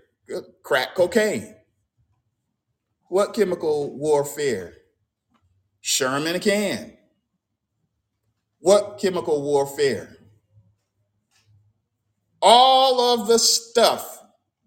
[0.63, 1.55] Crack cocaine.
[3.09, 4.73] What chemical warfare?
[5.81, 6.97] Sherman can.
[8.59, 10.16] What chemical warfare?
[12.49, 14.23] All of the stuff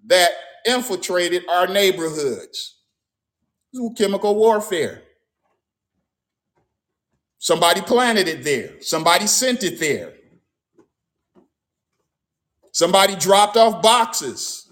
[0.06, 0.32] that
[0.66, 2.76] infiltrated our neighborhoods.
[3.96, 5.02] Chemical warfare.
[7.38, 8.82] Somebody planted it there.
[8.82, 10.12] Somebody sent it there.
[12.72, 14.70] Somebody dropped off boxes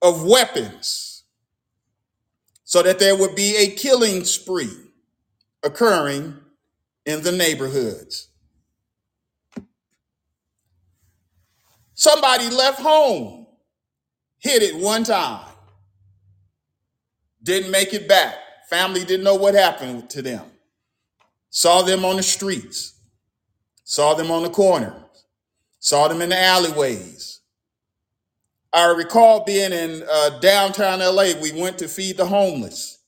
[0.00, 1.24] of weapons
[2.64, 4.72] so that there would be a killing spree
[5.62, 6.38] occurring
[7.04, 8.28] in the neighborhoods.
[12.02, 13.46] Somebody left home,
[14.40, 15.46] hit it one time,
[17.40, 18.34] didn't make it back.
[18.68, 20.44] Family didn't know what happened to them.
[21.50, 22.98] Saw them on the streets,
[23.84, 25.00] saw them on the corners,
[25.78, 27.38] saw them in the alleyways.
[28.72, 31.40] I recall being in uh, downtown LA.
[31.40, 32.98] We went to feed the homeless.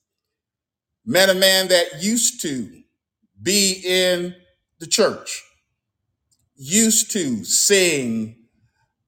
[1.05, 2.71] Met a man that used to
[3.43, 4.37] be in
[4.79, 5.43] the church,
[6.55, 8.37] used to sing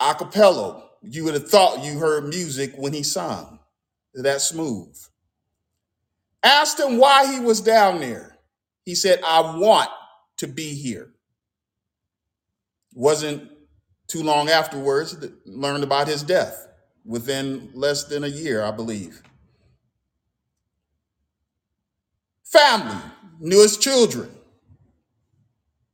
[0.01, 0.85] a cappella.
[1.03, 3.59] You would have thought you heard music when he sung.
[4.15, 4.97] That smooth.
[6.43, 8.39] Asked him why he was down there.
[8.85, 9.91] He said, I want
[10.39, 11.11] to be here.
[12.95, 13.51] Wasn't
[14.07, 16.67] too long afterwards, that learned about his death
[17.05, 19.23] within less than a year, I believe.
[22.45, 22.97] Family
[23.41, 24.31] knew his children,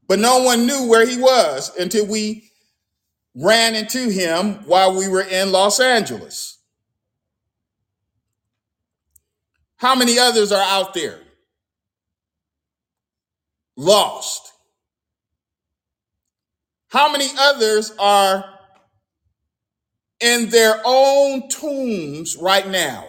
[0.07, 2.52] but no one knew where he was until we
[3.35, 6.59] ran into him while we were in Los Angeles.
[9.77, 11.19] How many others are out there?
[13.77, 14.53] Lost.
[16.89, 18.45] How many others are
[20.21, 23.07] in their own tombs right now,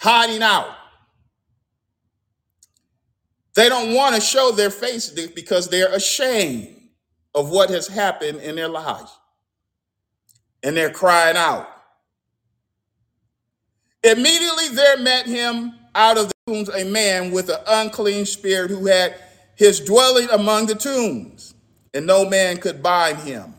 [0.00, 0.74] hiding out?
[3.54, 6.81] They don't want to show their faces because they're ashamed
[7.34, 9.18] of what has happened in their lives.
[10.62, 11.68] And they're crying out.
[14.04, 18.86] Immediately there met him out of the tombs a man with an unclean spirit who
[18.86, 19.14] had
[19.54, 21.54] his dwelling among the tombs,
[21.94, 23.54] and no man could bind him.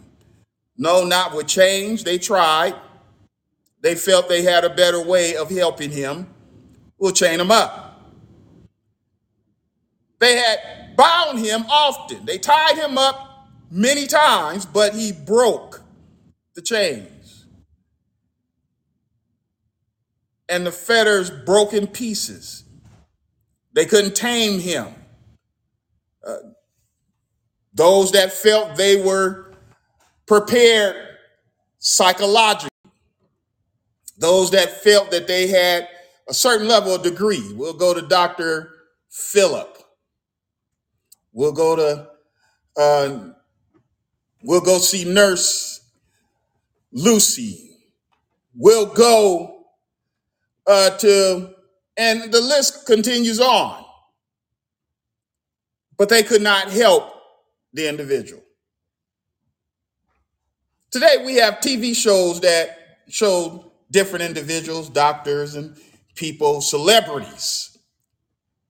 [0.77, 2.03] No, not with chains.
[2.03, 2.75] They tried.
[3.81, 6.27] They felt they had a better way of helping him.
[6.97, 8.01] We'll chain him up.
[10.19, 12.25] They had bound him often.
[12.25, 13.32] They tied him up
[13.73, 15.81] many times, but he broke
[16.53, 17.45] the chains.
[20.47, 22.65] And the fetters broke in pieces.
[23.73, 24.87] They couldn't tame him.
[26.25, 26.35] Uh,
[27.73, 29.51] those that felt they were
[30.27, 30.95] prepared
[31.79, 32.69] psychologically,
[34.19, 35.89] those that felt that they had
[36.29, 37.51] a certain level of degree.
[37.53, 38.69] We'll go to Dr.
[39.09, 39.79] Philip.
[41.33, 42.09] We'll go to
[42.77, 43.33] uh,
[44.43, 45.81] We'll go see Nurse
[46.91, 47.77] Lucy.
[48.55, 49.65] We'll go
[50.67, 51.53] uh, to,
[51.97, 53.83] and the list continues on.
[55.97, 57.13] But they could not help
[57.73, 58.43] the individual.
[60.91, 62.77] Today we have TV shows that
[63.09, 65.75] show different individuals, doctors and
[66.15, 67.77] people, celebrities.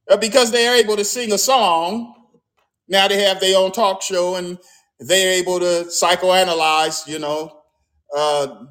[0.09, 2.13] Uh, Because they are able to sing a song,
[2.87, 4.57] now they have their own talk show and
[5.07, 7.61] they're able to psychoanalyze, you know,
[8.15, 8.65] uh,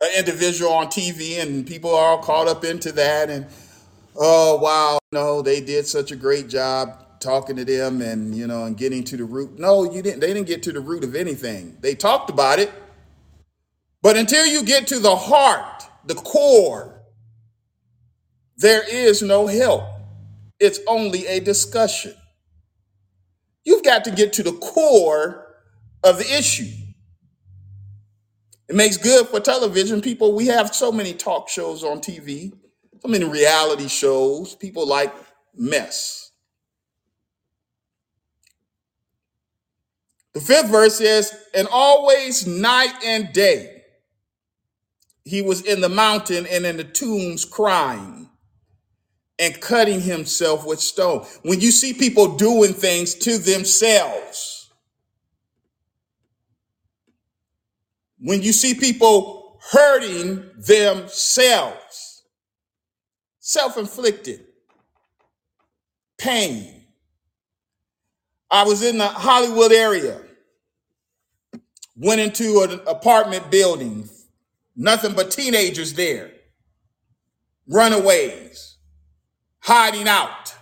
[0.00, 3.30] an individual on TV, and people are all caught up into that.
[3.30, 3.46] And
[4.16, 8.64] oh wow, no, they did such a great job talking to them, and you know,
[8.64, 9.58] and getting to the root.
[9.58, 10.20] No, you didn't.
[10.20, 11.78] They didn't get to the root of anything.
[11.80, 12.70] They talked about it,
[14.02, 17.00] but until you get to the heart, the core,
[18.56, 19.84] there is no help.
[20.60, 22.14] It's only a discussion.
[23.64, 25.47] You've got to get to the core
[26.04, 26.70] of the issue.
[28.68, 30.00] It makes good for television.
[30.00, 32.52] People, we have so many talk shows on TV,
[33.00, 34.54] so many reality shows.
[34.54, 35.14] People like
[35.54, 36.30] mess.
[40.34, 43.82] The fifth verse says, And always night and day
[45.24, 48.30] he was in the mountain and in the tombs crying
[49.38, 51.26] and cutting himself with stone.
[51.42, 54.57] When you see people doing things to themselves,
[58.20, 62.22] when you see people hurting themselves,
[63.38, 64.44] self inflicted
[66.18, 66.74] pain.
[68.50, 70.20] I was in the Hollywood area,
[71.96, 74.08] went into an apartment building,
[74.74, 76.32] nothing but teenagers there,
[77.68, 78.78] runaways,
[79.60, 80.54] hiding out.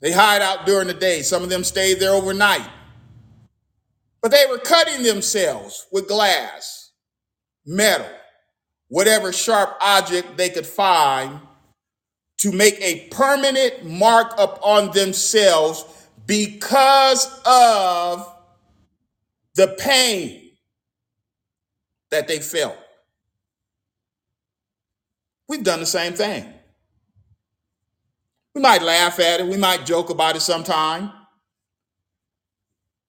[0.00, 1.22] They hide out during the day.
[1.22, 2.68] Some of them stayed there overnight,
[4.26, 6.90] but they were cutting themselves with glass,
[7.64, 8.08] metal,
[8.88, 11.38] whatever sharp object they could find
[12.38, 15.84] to make a permanent mark upon themselves
[16.26, 18.36] because of
[19.54, 20.50] the pain
[22.10, 22.76] that they felt.
[25.48, 26.52] We've done the same thing.
[28.56, 31.12] We might laugh at it, we might joke about it sometime.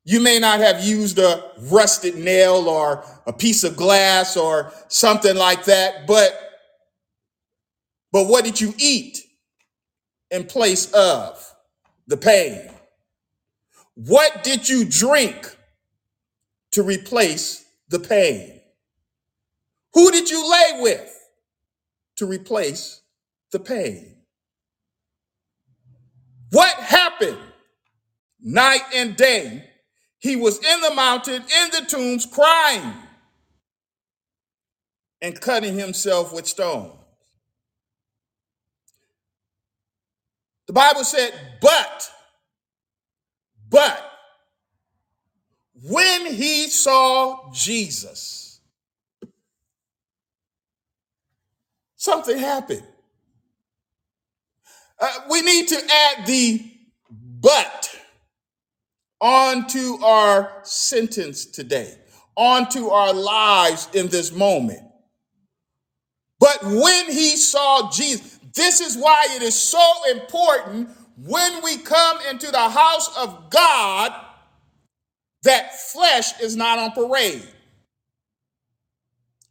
[0.10, 5.36] You may not have used a rusted nail or a piece of glass or something
[5.36, 6.34] like that, but
[8.14, 9.20] but what did you eat
[10.32, 11.54] in place of
[12.08, 12.70] the pain?
[13.96, 15.58] What did you drink
[16.72, 18.62] to replace the pain?
[19.94, 21.14] Who did you lay with
[22.16, 23.02] to replace
[23.52, 24.16] the pain?
[26.52, 27.40] What happened
[28.42, 29.66] night and day?
[30.20, 32.94] He was in the mountain, in the tombs, crying
[35.22, 36.94] and cutting himself with stones.
[40.68, 42.12] The Bible said, but,
[43.70, 44.12] but,
[45.84, 48.60] when he saw Jesus,
[51.96, 52.84] something happened.
[55.00, 56.72] Uh, we need to add the
[57.12, 57.97] but
[59.20, 61.98] onto our sentence today,
[62.36, 64.82] onto our lives in this moment.
[66.40, 72.20] But when he saw Jesus, this is why it is so important when we come
[72.30, 74.14] into the house of God
[75.44, 77.48] that flesh is not on parade.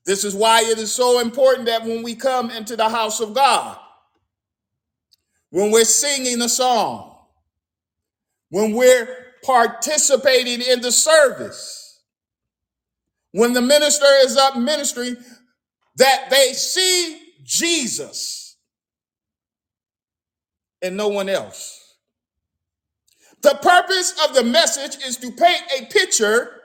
[0.05, 3.35] This is why it is so important that when we come into the house of
[3.35, 3.77] God,
[5.51, 7.17] when we're singing a song,
[8.51, 12.03] when we're participating in the service,
[13.31, 15.17] when the minister is up ministering,
[15.97, 18.57] that they see Jesus
[20.83, 21.95] and no one else.
[23.43, 26.61] The purpose of the message is to paint a picture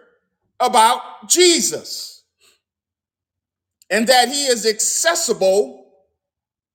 [0.60, 2.24] about Jesus
[3.90, 5.86] and that he is accessible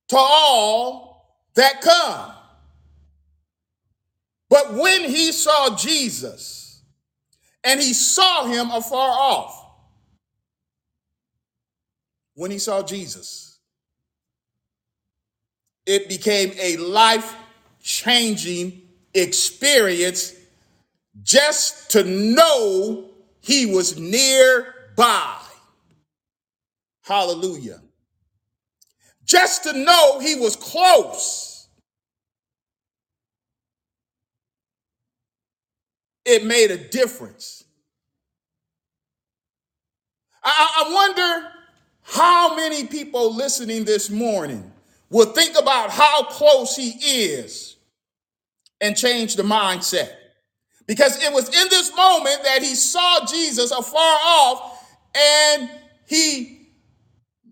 [0.09, 2.36] to all that come.
[4.49, 6.83] But when he saw Jesus
[7.65, 9.65] and he saw him afar off,
[12.35, 13.59] when he saw Jesus,
[15.87, 17.35] it became a life
[17.81, 18.83] changing
[19.15, 20.35] experience
[21.23, 23.09] just to know
[23.41, 25.39] he was nearby.
[27.03, 27.81] Hallelujah.
[29.25, 31.56] Just to know he was close.
[36.27, 37.57] It made a difference
[40.47, 41.49] I, I wonder
[42.03, 44.73] how many people listening this morning
[45.11, 47.77] will think about how close he is
[48.81, 50.11] and change the mindset.
[50.87, 55.69] Because it was in this moment that he saw Jesus afar off and
[56.07, 56.69] he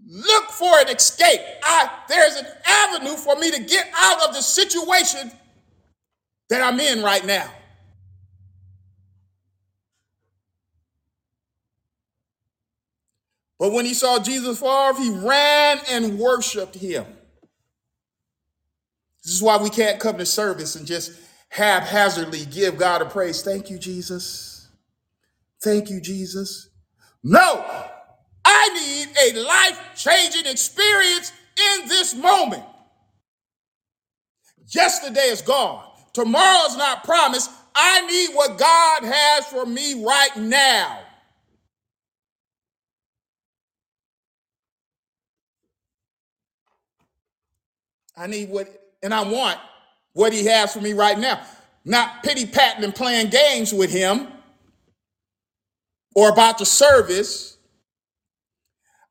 [0.06, 1.40] looked for an escape.
[1.64, 5.32] I, there's an avenue for me to get out of the situation
[6.48, 7.50] that I'm in right now.
[13.64, 17.06] But when he saw Jesus far off, he ran and worshiped him.
[19.24, 21.12] This is why we can't come to service and just
[21.48, 23.40] haphazardly give God a praise.
[23.40, 24.68] Thank you, Jesus.
[25.62, 26.68] Thank you, Jesus.
[27.22, 27.64] No,
[28.44, 32.64] I need a life changing experience in this moment.
[34.74, 35.86] Yesterday is gone.
[36.12, 37.50] Tomorrow's not promised.
[37.74, 41.03] I need what God has for me right now.
[48.16, 48.68] I need what,
[49.02, 49.58] and I want
[50.12, 51.40] what he has for me right now.
[51.84, 54.28] Not pity patting and playing games with him
[56.14, 57.56] or about the service.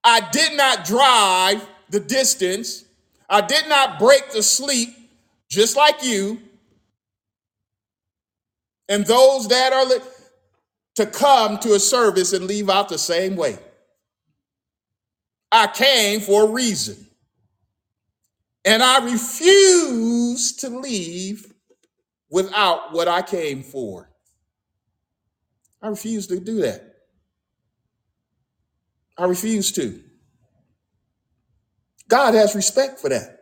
[0.04, 2.86] I did not drive the distance.
[3.30, 4.90] I did not break the sleep,
[5.50, 6.40] just like you.
[8.90, 10.00] And those that are li-
[10.96, 13.58] to come to a service and leave out the same way.
[15.52, 17.08] I came for a reason.
[18.66, 21.54] And I refuse to leave
[22.30, 24.10] without what I came for.
[25.82, 26.96] I refuse to do that.
[29.18, 30.02] I refuse to.
[32.08, 33.40] God has respect for that.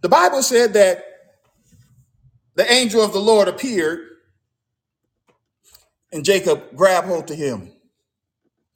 [0.00, 1.04] The Bible said that
[2.54, 4.00] the angel of the Lord appeared
[6.12, 7.70] and Jacob grabbed hold to him.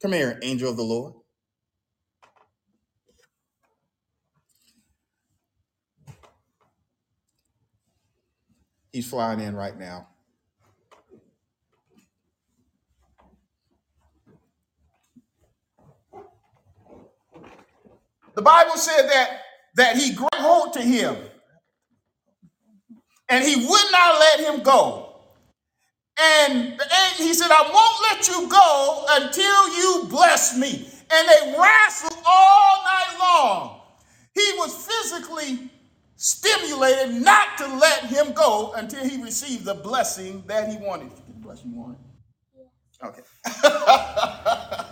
[0.01, 1.13] Come here, angel of the Lord.
[8.93, 10.07] He's flying in right now.
[18.35, 19.41] The Bible said that
[19.75, 21.15] that he grabbed hold to him
[23.29, 25.15] and he would not let him go.
[26.21, 30.87] And the angel, he said, I won't let you go until you bless me.
[31.11, 33.81] And they wrestled all night long.
[34.35, 35.71] He was physically
[36.23, 41.09] stimulated not to let him go until he received the blessing that he wanted.
[41.09, 41.99] Did you get the blessing you wanted?
[43.03, 43.21] Okay.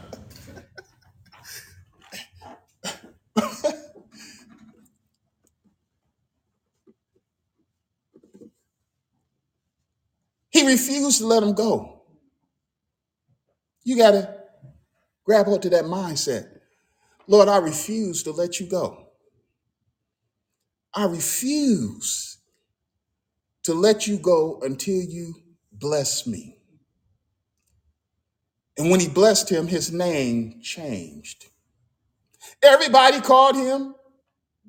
[10.49, 12.01] he refused to let him go.
[13.85, 14.35] You got to
[15.25, 16.49] grab hold to that mindset.
[17.25, 19.00] Lord, I refuse to let you go.
[20.93, 22.37] I refuse
[23.63, 25.35] to let you go until you
[25.71, 26.57] bless me.
[28.77, 31.45] And when he blessed him, his name changed.
[32.63, 33.95] Everybody called him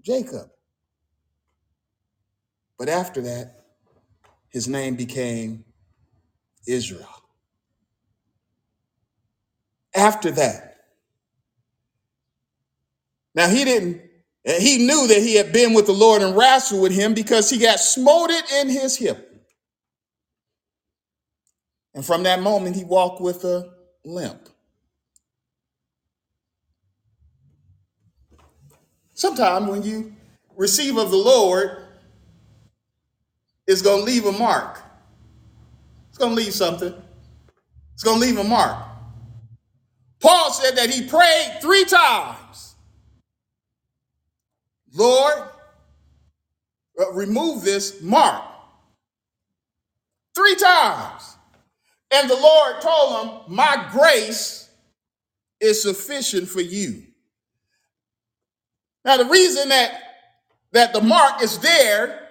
[0.03, 0.51] Jacob.
[2.79, 3.65] But after that,
[4.51, 5.65] his name became
[6.67, 7.09] Israel.
[9.95, 10.77] After that,
[13.35, 14.03] now he didn't,
[14.45, 17.59] he knew that he had been with the Lord and wrestled with him because he
[17.59, 19.29] got smoted in his hip.
[21.95, 23.71] And from that moment, he walked with a
[24.05, 24.49] limp.
[29.15, 30.13] Sometimes when you
[30.57, 31.85] receive of the Lord,
[33.67, 34.81] it's going to leave a mark.
[36.09, 36.93] It's going to leave something.
[37.95, 38.77] It's going to leave a mark.
[40.19, 42.72] Paul said that he prayed three times
[44.95, 45.49] Lord,
[47.01, 48.45] uh, remove this mark.
[50.35, 51.37] Three times.
[52.13, 54.71] And the Lord told him, My grace
[55.61, 57.03] is sufficient for you.
[59.05, 59.99] Now, the reason that,
[60.73, 62.29] that the mark is there,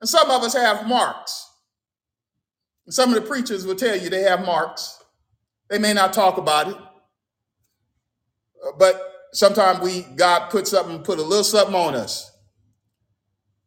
[0.00, 1.48] and some of us have marks.
[2.88, 5.02] Some of the preachers will tell you they have marks.
[5.70, 11.22] They may not talk about it, uh, but sometimes we God put something, put a
[11.22, 12.30] little something on us,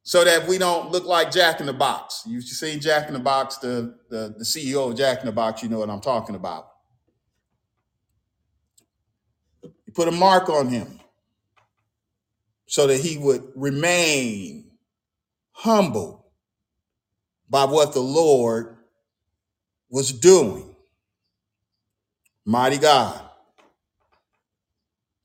[0.03, 2.23] so that we don't look like Jack in the Box.
[2.25, 5.61] You see Jack in the Box, the, the the CEO of Jack in the Box.
[5.61, 6.67] You know what I'm talking about.
[9.63, 10.99] You put a mark on him
[12.67, 14.71] so that he would remain
[15.51, 16.31] humble
[17.49, 18.77] by what the Lord
[19.89, 20.75] was doing.
[22.45, 23.26] Mighty God.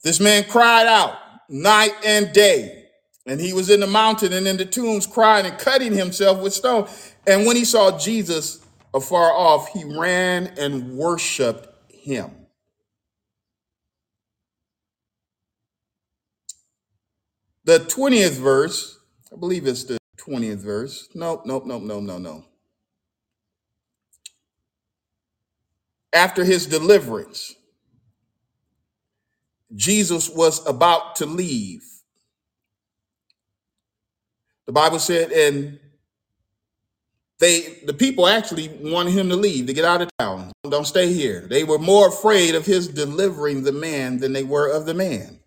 [0.02, 1.16] This man cried out
[1.48, 2.78] night and day.
[3.26, 6.52] And he was in the mountain and in the tombs crying and cutting himself with
[6.52, 6.88] stone.
[7.26, 12.32] And when he saw Jesus afar off, he ran and worshiped him.
[17.64, 18.98] The 20th verse,
[19.32, 21.08] I believe it's the 20th verse.
[21.14, 22.44] Nope, nope, nope, no, no, no.
[26.12, 27.54] After his deliverance,
[29.74, 31.82] Jesus was about to leave.
[34.66, 35.78] The Bible said, and
[37.38, 40.52] they the people actually wanted him to leave, to get out of town.
[40.68, 41.46] Don't stay here.
[41.50, 45.40] They were more afraid of his delivering the man than they were of the man.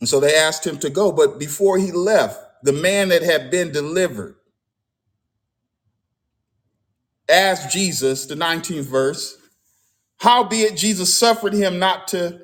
[0.00, 1.10] And so they asked him to go.
[1.10, 4.36] But before he left, the man that had been delivered
[7.28, 9.38] asked Jesus, the 19th verse,
[10.18, 12.40] howbeit Jesus suffered him not to,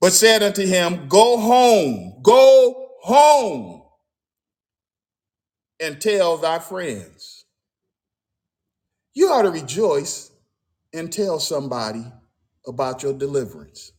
[0.00, 3.82] but said unto him, Go home, go home,
[5.80, 7.44] and tell thy friends.
[9.14, 10.30] You ought to rejoice
[10.92, 12.04] and tell somebody
[12.66, 13.92] about your deliverance.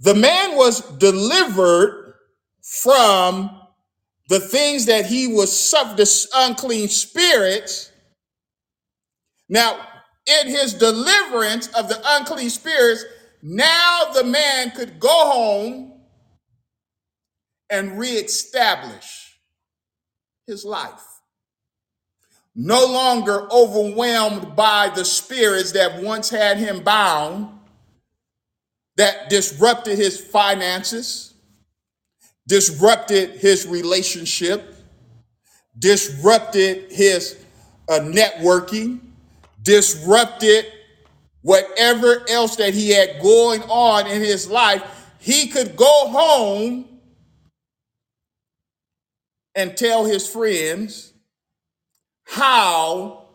[0.00, 2.14] The man was delivered
[2.62, 3.60] from
[4.28, 7.90] the things that he was suffered, the unclean spirits.
[9.48, 9.78] Now,
[10.26, 13.04] in his deliverance of the unclean spirits,
[13.42, 16.00] now the man could go home
[17.68, 19.38] and reestablish
[20.46, 21.02] his life.
[22.54, 27.48] No longer overwhelmed by the spirits that once had him bound,
[28.96, 31.34] that disrupted his finances,
[32.46, 34.74] disrupted his relationship,
[35.78, 37.36] disrupted his
[37.88, 39.00] uh, networking,
[39.64, 40.66] disrupted
[41.42, 44.82] whatever else that he had going on in his life.
[45.18, 46.86] He could go home
[49.54, 51.12] and tell his friends
[52.24, 53.26] how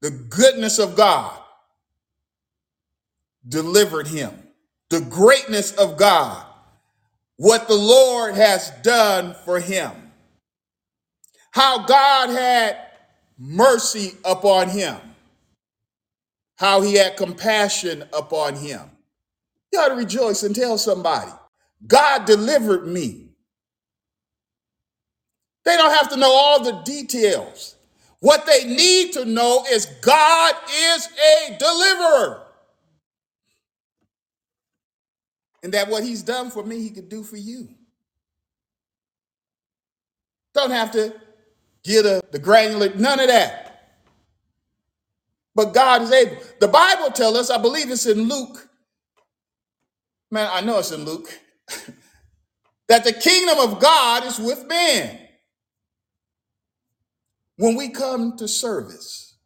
[0.00, 1.38] the goodness of God
[3.46, 4.30] delivered him,
[4.88, 6.44] the greatness of God,
[7.36, 9.90] what the Lord has done for him,
[11.52, 12.78] how God had
[13.40, 14.96] mercy upon him,
[16.56, 18.82] how he had compassion upon him.
[19.72, 21.30] You ought to rejoice and tell somebody,
[21.86, 23.30] God delivered me.
[25.64, 27.76] They don't have to know all the details.
[28.20, 32.42] What they need to know is God is a deliverer.
[35.62, 37.68] And that what he's done for me, he could do for you.
[40.52, 41.14] Don't have to
[41.84, 43.70] get a, the granular, none of that.
[45.54, 46.36] But God is able.
[46.60, 48.68] The Bible tells us, I believe it's in Luke.
[50.30, 51.28] Man, I know it's in Luke.
[52.88, 55.18] that the kingdom of God is with man.
[57.56, 59.36] When we come to service,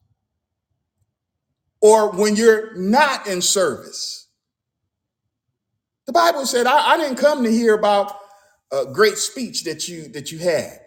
[1.81, 4.29] or when you're not in service,
[6.07, 8.17] the Bible said, I, I didn't come to hear about
[8.71, 10.84] a great speech that you that you had.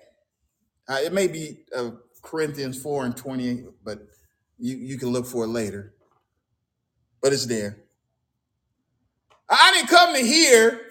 [0.88, 4.00] Uh, it may be uh, Corinthians 4 and 20, but
[4.58, 5.94] you, you can look for it later.
[7.22, 7.78] But it's there.
[9.50, 10.82] I didn't come to hear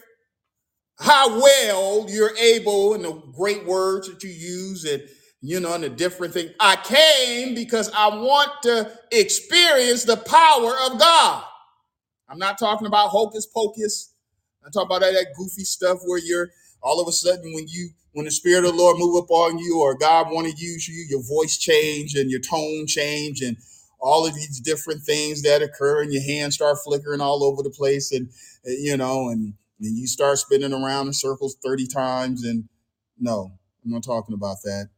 [0.98, 5.02] how well you're able and the great words that you use and
[5.42, 6.52] you know and the different things.
[6.58, 11.44] I came because I want to experience the power of God.
[12.28, 14.14] I'm not talking about hocus pocus.
[14.64, 16.48] I'm talking about that, that goofy stuff where you're
[16.82, 19.78] all of a sudden when you when the spirit of the Lord move upon you
[19.78, 23.58] or God want to use you, your voice change and your tone change and
[24.00, 27.68] all of these different things that occur and your hands start flickering all over the
[27.68, 28.30] place and
[28.66, 29.52] uh, you know and,
[29.82, 32.70] and you start spinning around in circles 30 times and
[33.18, 33.52] no,
[33.84, 34.88] I'm not talking about that.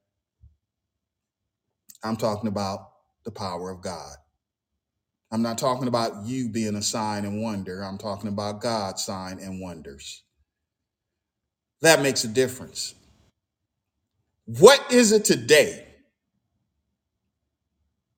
[2.05, 2.89] I'm talking about
[3.25, 4.15] the power of God.
[5.33, 7.83] I'm not talking about you being a sign and wonder.
[7.83, 10.23] I'm talking about God's sign and wonders.
[11.83, 12.95] That makes a difference.
[14.49, 15.87] What is it today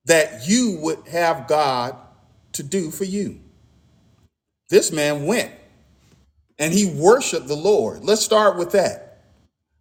[0.05, 1.97] that you would have God
[2.53, 3.41] to do for you?
[4.69, 5.51] This man went
[6.57, 8.05] and he worshiped the Lord.
[8.05, 9.23] Let's start with that.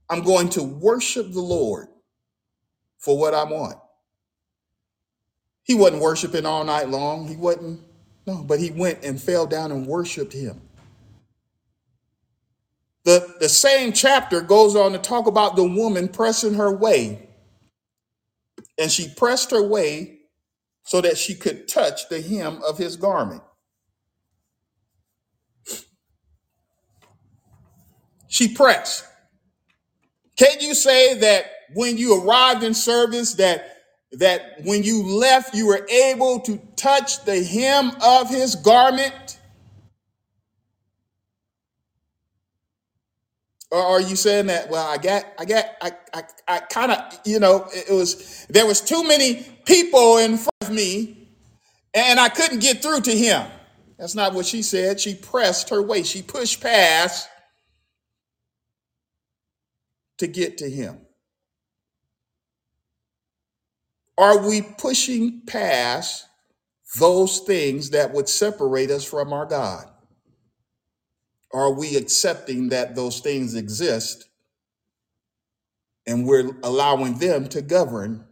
[0.09, 1.86] I'm going to worship the Lord
[2.98, 3.76] for what I want.
[5.62, 7.28] He wasn't worshiping all night long.
[7.28, 7.80] He wasn't,
[8.26, 10.61] no, but he went and fell down and worshiped him.
[13.05, 17.28] The, the same chapter goes on to talk about the woman pressing her way.
[18.78, 20.20] And she pressed her way
[20.84, 23.42] so that she could touch the hem of his garment.
[28.28, 29.05] She pressed.
[30.36, 33.76] Can you say that when you arrived in service that
[34.12, 39.39] that when you left you were able to touch the hem of his garment?
[43.71, 47.21] Or are you saying that, well, I got, I got, I, I, I kind of,
[47.25, 51.29] you know, it it was, there was too many people in front of me
[51.95, 53.47] and I couldn't get through to him.
[53.99, 55.01] That's not what she said.
[55.01, 56.03] She pressed her way.
[56.03, 57.29] She pushed past
[60.18, 61.01] to get to him.
[64.18, 66.27] Are we pushing past
[66.99, 69.89] those things that would separate us from our God?
[71.53, 74.28] Are we accepting that those things exist
[76.07, 78.24] and we're allowing them to govern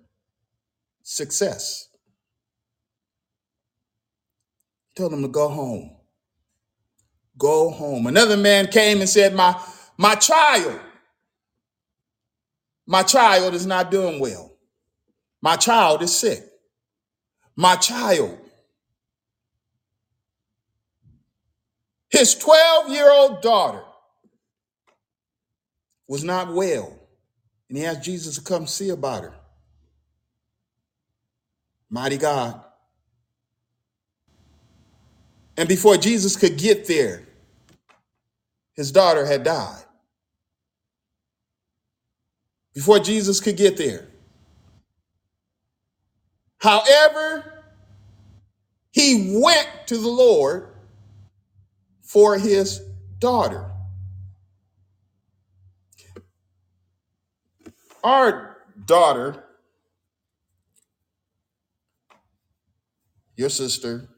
[1.03, 1.89] success?
[4.95, 5.97] Tell them to go home.
[7.39, 8.07] Go home.
[8.07, 9.61] Another man came and said, My
[9.97, 10.81] my child,
[12.87, 14.57] my child is not doing well.
[15.41, 16.45] My child is sick.
[17.57, 18.39] My child,
[22.09, 23.83] his 12 year old daughter,
[26.09, 26.99] was not well.
[27.69, 29.35] And he asked Jesus to come see about her.
[31.91, 32.61] Mighty God.
[35.57, 37.25] And before Jesus could get there,
[38.75, 39.85] his daughter had died.
[42.75, 44.09] Before Jesus could get there.
[46.59, 47.65] However,
[48.93, 50.68] he went to the Lord
[52.09, 52.81] for his
[53.19, 53.71] daughter.
[58.03, 58.57] Our
[58.87, 59.45] daughter,
[63.37, 64.09] your sister,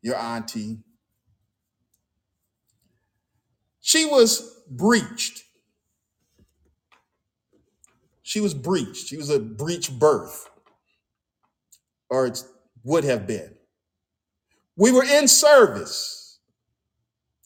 [0.00, 0.78] your auntie,
[3.80, 5.42] she was breached.
[8.22, 9.08] She was breached.
[9.08, 10.48] She was a breech birth,
[12.08, 12.42] or it
[12.82, 13.55] would have been.
[14.76, 16.38] We were in service.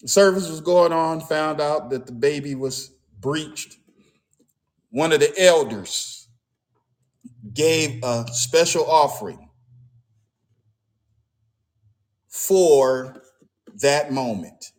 [0.00, 3.76] The service was going on, found out that the baby was breached.
[4.90, 6.28] One of the elders
[7.52, 9.48] gave a special offering
[12.28, 13.22] for
[13.80, 14.72] that moment.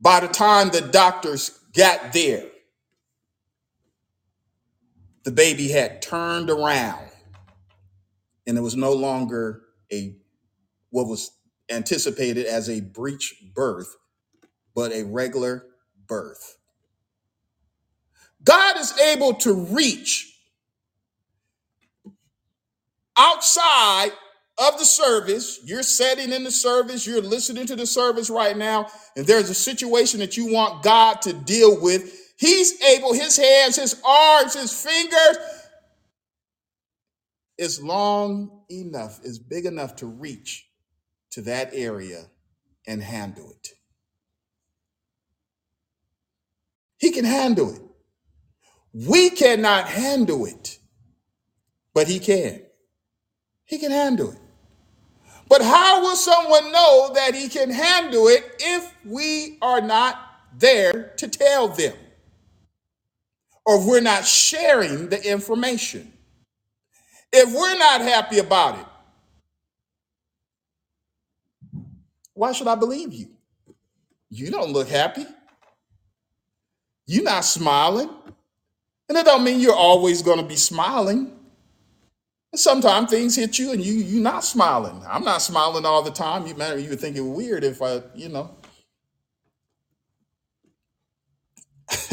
[0.00, 2.44] By the time the doctors got there,
[5.24, 7.08] the baby had turned around
[8.46, 9.62] and it was no longer
[9.92, 10.16] a
[10.90, 11.32] what was
[11.70, 13.96] anticipated as a breech birth,
[14.74, 15.64] but a regular
[16.06, 16.56] birth.
[18.44, 20.32] God is able to reach
[23.16, 24.10] outside
[24.58, 25.60] of the service.
[25.64, 28.86] You're sitting in the service, you're listening to the service right now,
[29.16, 32.32] and there's a situation that you want God to deal with.
[32.38, 35.38] He's able, his hands, his arms, his fingers
[37.58, 40.67] is long enough, is big enough to reach
[41.32, 42.26] to that area
[42.86, 43.68] and handle it.
[46.98, 47.82] He can handle it.
[48.94, 50.78] We cannot handle it,
[51.94, 52.62] but he can.
[53.66, 54.38] He can handle it.
[55.48, 60.18] But how will someone know that he can handle it if we are not
[60.58, 61.94] there to tell them
[63.66, 66.12] or if we're not sharing the information?
[67.32, 68.86] If we're not happy about it,
[72.38, 73.30] why should I believe you?
[74.30, 75.26] You don't look happy.
[77.04, 78.08] You're not smiling.
[79.08, 81.32] And it don't mean you're always going to be smiling.
[82.54, 85.02] Sometimes things hit you and you you're not smiling.
[85.08, 86.46] I'm not smiling all the time.
[86.46, 88.54] You man, you would think it weird if I, you know.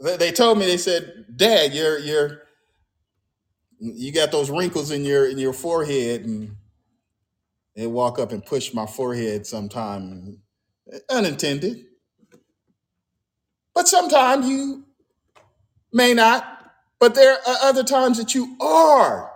[0.00, 2.42] they, they told me they said, "Dad, you're you're
[3.78, 6.57] you got those wrinkles in your in your forehead," and
[7.78, 10.40] they walk up and push my forehead sometime,
[11.08, 11.84] unintended.
[13.72, 14.84] But sometimes you
[15.92, 16.72] may not.
[16.98, 19.30] But there are other times that you are.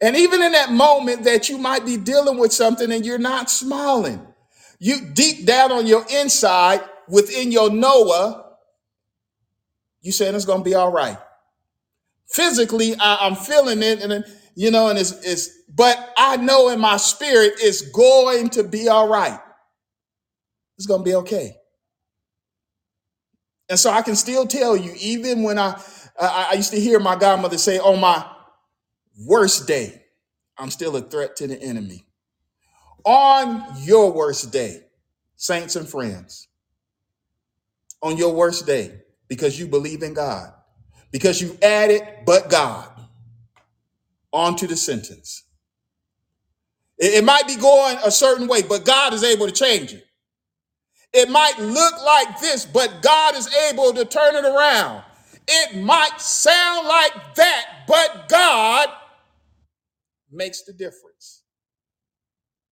[0.00, 3.48] And even in that moment that you might be dealing with something and you're not
[3.48, 4.26] smiling,
[4.80, 8.44] you deep down on your inside, within your knower,
[10.02, 11.16] you saying it's gonna be all right.
[12.28, 14.24] Physically, I, I'm feeling it, and
[14.54, 18.88] you know, and it's it's, but I know in my spirit it's going to be
[18.88, 19.38] all right.
[20.76, 21.56] It's gonna be okay.
[23.68, 25.80] And so I can still tell you, even when I,
[26.20, 28.24] I, I used to hear my godmother say, on my
[29.26, 30.02] worst day,
[30.58, 32.06] I'm still a threat to the enemy.
[33.04, 34.82] On your worst day,
[35.36, 36.48] saints and friends,
[38.02, 40.52] on your worst day, because you believe in God,
[41.10, 42.93] because you added but God
[44.34, 45.44] onto the sentence.
[46.98, 50.04] It, it might be going a certain way, but God is able to change it.
[51.12, 55.04] It might look like this, but God is able to turn it around.
[55.46, 58.88] It might sound like that, but God
[60.32, 61.42] makes the difference.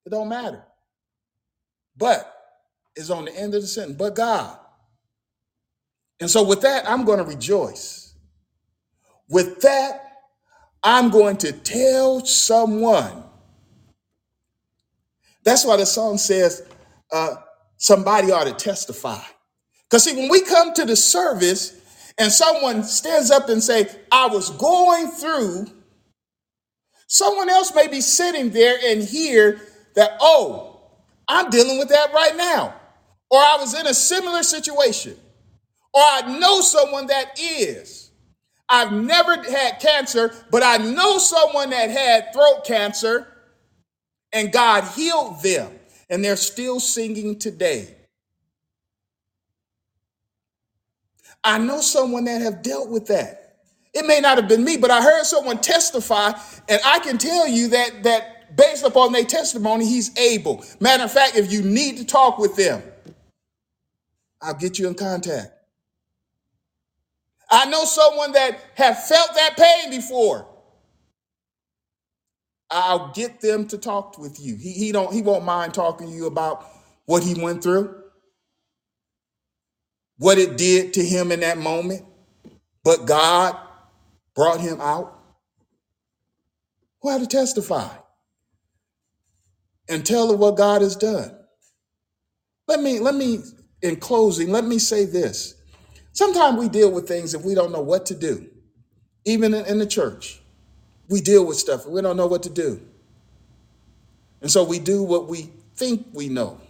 [0.05, 0.65] It don't matter.
[1.97, 2.31] But
[2.97, 4.59] is on the end of the sentence, but God.
[6.21, 8.15] And so with that, I'm going to rejoice.
[9.29, 10.12] With that,
[10.85, 13.25] I'm going to tell someone.
[15.45, 16.67] That's why the song says,
[17.13, 17.37] uh,
[17.79, 19.21] somebody ought to testify.
[19.91, 21.81] Because see, when we come to the service
[22.19, 25.67] and someone stands up and say, I was going through,
[27.09, 29.61] someone else may be sitting there and hear
[29.97, 30.81] that, oh,
[31.29, 32.75] I'm dealing with that right now.
[33.31, 35.17] Or I was in a similar situation.
[35.95, 38.02] Or I know someone that is.
[38.73, 43.29] I've never had cancer, but I know someone that had throat cancer
[44.33, 45.79] and God healed them.
[46.11, 47.97] And they're still singing today.
[51.45, 53.59] I know someone that have dealt with that.
[53.95, 56.33] It may not have been me, but I heard someone testify,
[56.69, 60.65] and I can tell you that that based upon their testimony, he's able.
[60.81, 62.83] Matter of fact, if you need to talk with them,
[64.43, 65.53] I'll get you in contact.
[67.53, 70.49] I know someone that have felt that pain before.
[72.71, 74.57] I'll get them to talk with you.
[74.57, 76.67] He, he don't he won't mind talking to you about
[77.07, 77.95] what he went through,
[80.19, 82.05] what it did to him in that moment.
[82.85, 83.57] But God
[84.37, 85.19] brought him out.
[87.03, 87.89] Who had to testify
[89.89, 91.37] and tell her what God has done.
[92.69, 93.41] Let me let me
[93.83, 95.55] in closing, let me say this.
[96.13, 98.47] Sometimes we deal with things if we don't know what to do,
[99.25, 100.41] even in, the church.
[101.09, 102.81] We deal with stuff and we don't know what to do.
[104.41, 106.61] And so we do what we think we know.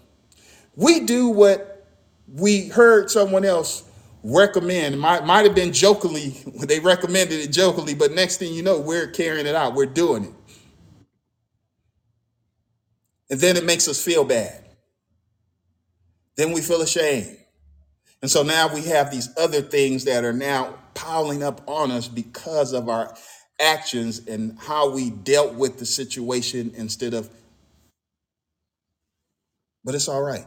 [0.76, 1.88] We do what
[2.28, 3.84] we heard someone else
[4.22, 4.95] recommend.
[4.95, 6.28] It might, might have been jokingly,
[6.66, 9.74] they recommended it jokingly, but next thing you know, we're carrying it out.
[9.74, 10.32] We're doing it.
[13.30, 14.62] And then it makes us feel bad.
[16.36, 17.38] Then we feel ashamed.
[18.23, 22.09] And so now we have these other things that are now piling up on us
[22.09, 23.14] because of our
[23.61, 27.29] actions and how we dealt with the situation instead of,
[29.85, 30.47] but it's all right.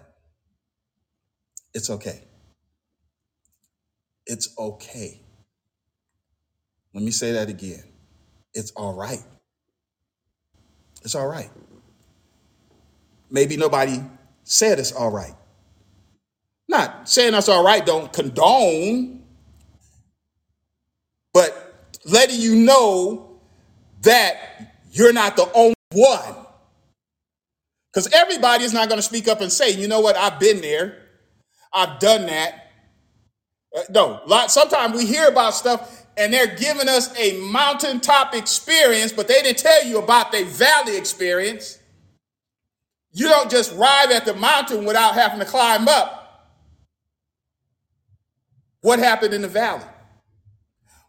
[1.74, 2.24] It's okay.
[4.26, 5.22] It's okay.
[6.94, 7.84] Let me say that again.
[8.54, 9.24] It's all right.
[11.04, 11.52] It's all right.
[13.30, 14.02] Maybe nobody
[14.44, 15.34] said it's all right.
[16.68, 19.24] Not saying that's all right, don't condone,
[21.34, 23.40] but letting you know
[24.02, 26.36] that you're not the only one.
[27.92, 30.62] Because everybody is not going to speak up and say, you know what, I've been
[30.62, 31.04] there,
[31.72, 32.72] I've done that.
[33.76, 39.12] Uh, no, lot, sometimes we hear about stuff and they're giving us a mountaintop experience,
[39.12, 41.80] but they didn't tell you about their valley experience.
[43.12, 46.25] You don't just ride at the mountain without having to climb up.
[48.86, 49.84] What happened in the valley?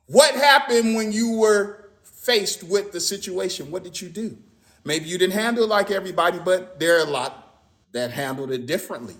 [0.06, 3.70] What happened when you were faced with the situation?
[3.70, 4.38] What did you do?
[4.86, 7.60] Maybe you didn't handle it like everybody, but there are a lot
[7.92, 9.16] that handled it differently.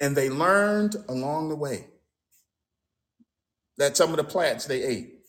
[0.00, 1.86] And they learned along the way
[3.76, 5.20] that some of the plants they ate,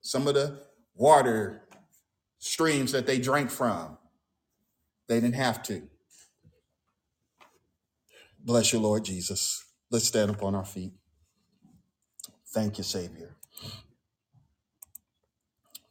[0.00, 0.58] some of the
[0.94, 1.60] water
[2.38, 3.98] streams that they drank from,
[5.08, 5.82] they didn't have to.
[8.42, 9.63] Bless you, Lord Jesus.
[9.94, 10.92] Let's stand up on our feet.
[12.48, 13.36] Thank you, Savior.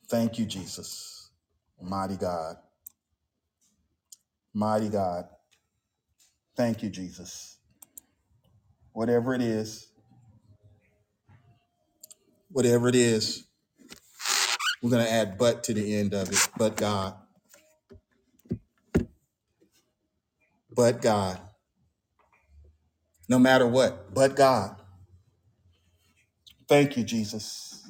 [0.10, 1.30] Thank you, Jesus.
[1.82, 2.58] Mighty God.
[4.54, 5.30] Mighty God.
[6.58, 7.60] Thank you, Jesus.
[8.92, 9.88] Whatever it is,
[12.50, 13.46] whatever it is,
[14.82, 16.50] we're going to add but to the end of it.
[16.58, 17.16] But God.
[20.76, 21.40] But God.
[23.30, 24.76] No matter what, but God.
[26.68, 27.88] Thank you, Jesus.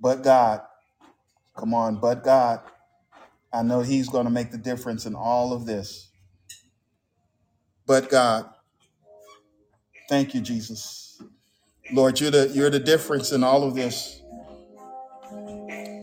[0.00, 0.62] But God.
[1.56, 2.60] Come on, but God.
[3.52, 6.10] I know He's going to make the difference in all of this.
[7.86, 8.48] But God.
[10.08, 11.22] Thank you, Jesus.
[11.92, 14.22] Lord, you're the you're the difference in all of this.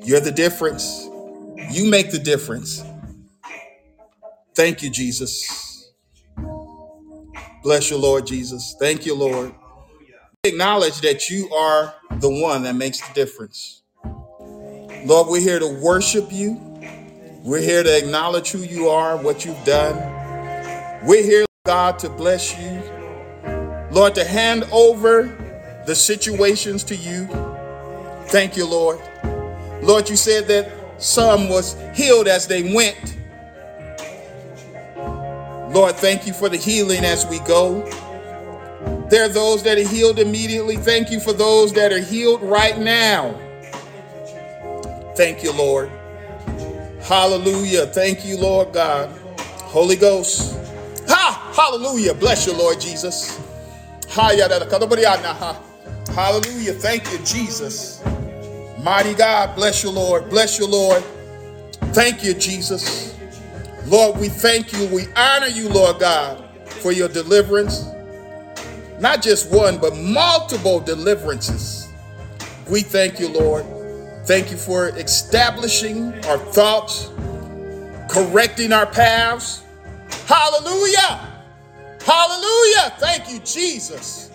[0.04, 1.08] You're the difference.
[1.72, 2.84] You make the difference.
[4.56, 5.69] Thank you, Jesus.
[7.62, 8.76] Bless you, Lord Jesus.
[8.80, 9.54] Thank you, Lord.
[10.46, 13.82] Acknowledge that you are the one that makes the difference.
[15.06, 16.58] Lord, we're here to worship you.
[17.44, 19.96] We're here to acknowledge who you are, what you've done.
[21.06, 22.82] We're here, God, to bless you.
[23.92, 25.24] Lord, to hand over
[25.86, 27.28] the situations to you.
[28.28, 29.00] Thank you, Lord.
[29.82, 33.19] Lord, you said that some was healed as they went.
[35.70, 37.84] Lord, thank you for the healing as we go.
[39.10, 40.78] There are those that are healed immediately.
[40.78, 43.38] Thank you for those that are healed right now.
[45.16, 45.92] Thank you, Lord.
[47.02, 47.88] Hallelujah.
[47.88, 49.10] Thank you, Lord God.
[49.64, 50.58] Holy Ghost.
[51.08, 51.52] Ha!
[51.56, 52.14] Hallelujah.
[52.14, 53.40] Bless you, Lord Jesus.
[54.10, 54.50] Hallelujah.
[56.74, 58.04] Thank you, Jesus.
[58.80, 59.56] Mighty God.
[59.56, 60.30] Bless you, Lord.
[60.30, 61.04] Bless you, Lord.
[61.94, 63.19] Thank you, Jesus.
[63.90, 64.86] Lord, we thank you.
[64.88, 67.86] We honor you, Lord God, for your deliverance.
[69.00, 71.90] Not just one, but multiple deliverances.
[72.70, 73.66] We thank you, Lord.
[74.26, 77.10] Thank you for establishing our thoughts,
[78.10, 79.64] correcting our paths.
[80.28, 81.44] Hallelujah.
[82.06, 82.94] Hallelujah.
[83.00, 84.30] Thank you, Jesus.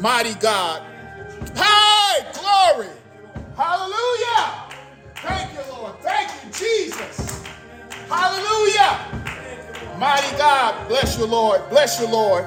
[0.00, 0.82] Mighty God.
[1.54, 2.88] Hey, glory.
[3.56, 4.64] Hallelujah.
[5.16, 5.94] Thank you, Lord.
[6.00, 7.39] Thank you, Jesus.
[8.10, 8.98] Hallelujah.
[9.96, 10.88] Mighty God.
[10.88, 11.62] Bless you, Lord.
[11.70, 12.44] Bless you, Lord.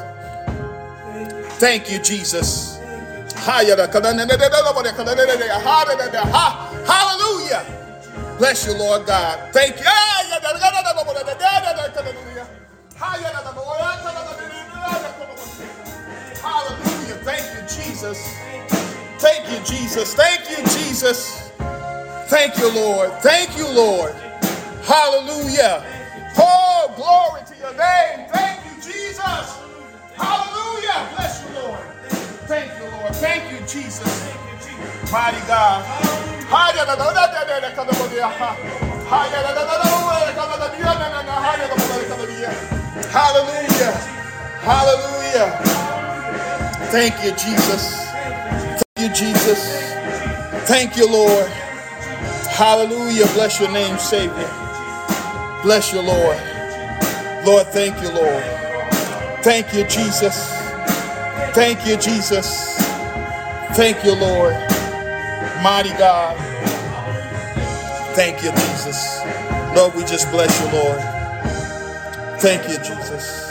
[1.60, 2.80] Thank you, Jesus.
[6.85, 7.64] Hallelujah.
[8.38, 9.53] Bless you, Lord God.
[9.53, 9.85] Thank you.
[16.41, 17.15] Hallelujah.
[17.23, 18.19] Thank you, Jesus.
[19.19, 20.14] Thank you, Jesus.
[20.14, 21.52] Thank you, Jesus.
[22.27, 23.11] Thank you, Lord.
[23.22, 24.14] Thank you, Lord.
[24.85, 25.85] Hallelujah.
[26.38, 28.27] Oh, glory to your name.
[28.30, 29.60] Thank you, Jesus.
[30.15, 31.10] Hallelujah.
[31.15, 31.80] Bless you, Lord.
[32.51, 33.15] Thank you, Lord.
[33.15, 34.34] Thank you, Jesus.
[35.11, 35.85] Mighty God.
[43.11, 43.91] Hallelujah.
[44.61, 45.80] Hallelujah.
[46.91, 48.05] Thank you, Jesus.
[48.95, 49.93] Thank you, Jesus.
[50.68, 51.47] Thank you, Lord.
[52.49, 53.26] Hallelujah.
[53.34, 54.62] Bless your name, Savior.
[55.64, 56.38] Bless you, Lord.
[57.45, 58.44] Lord, thank you, Lord.
[59.44, 60.52] Thank you, Jesus.
[61.53, 62.77] Thank you, Jesus.
[63.73, 64.53] Thank you, Lord.
[65.64, 66.38] Mighty God.
[68.14, 69.22] Thank you, Jesus.
[69.73, 70.99] Lord, we just bless you, Lord.
[72.41, 73.49] Thank you, Jesus.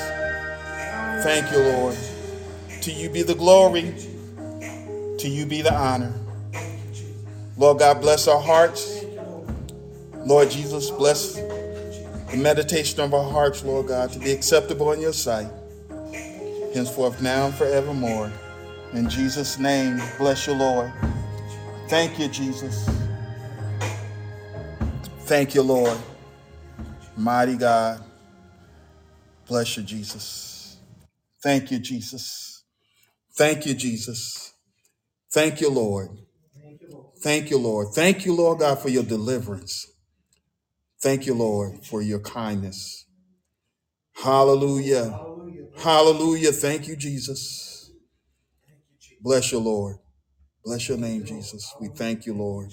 [1.25, 1.97] Thank you, Lord.
[2.83, 3.95] To you be the glory.
[5.19, 6.13] To you be the honor.
[7.57, 9.03] Lord God, bless our hearts.
[10.27, 11.37] Lord Jesus, bless
[12.33, 15.49] the meditation of our hearts, Lord God, to be acceptable in your sight,
[16.75, 18.33] henceforth, now, and forevermore.
[18.95, 20.91] In Jesus' name, bless you, Lord.
[21.89, 22.89] Thank you, Jesus.
[25.21, 25.99] Thank you, Lord.
[27.19, 28.03] Mighty God,
[29.47, 30.79] bless you, Jesus.
[31.43, 32.65] Thank you, Jesus.
[33.37, 34.55] Thank you, Jesus.
[35.31, 36.09] Thank you, Lord.
[37.23, 37.89] Thank you, Lord.
[37.95, 39.92] Thank you, Lord God, for your deliverance.
[41.03, 43.07] Thank you, Lord, for your kindness.
[44.15, 45.19] Hallelujah.
[45.79, 46.53] Hallelujah.
[46.53, 47.91] Thank you, Jesus.
[49.21, 49.97] Bless you, Lord.
[50.65, 51.75] Bless your name, Jesus.
[51.81, 52.73] We thank you, Lord.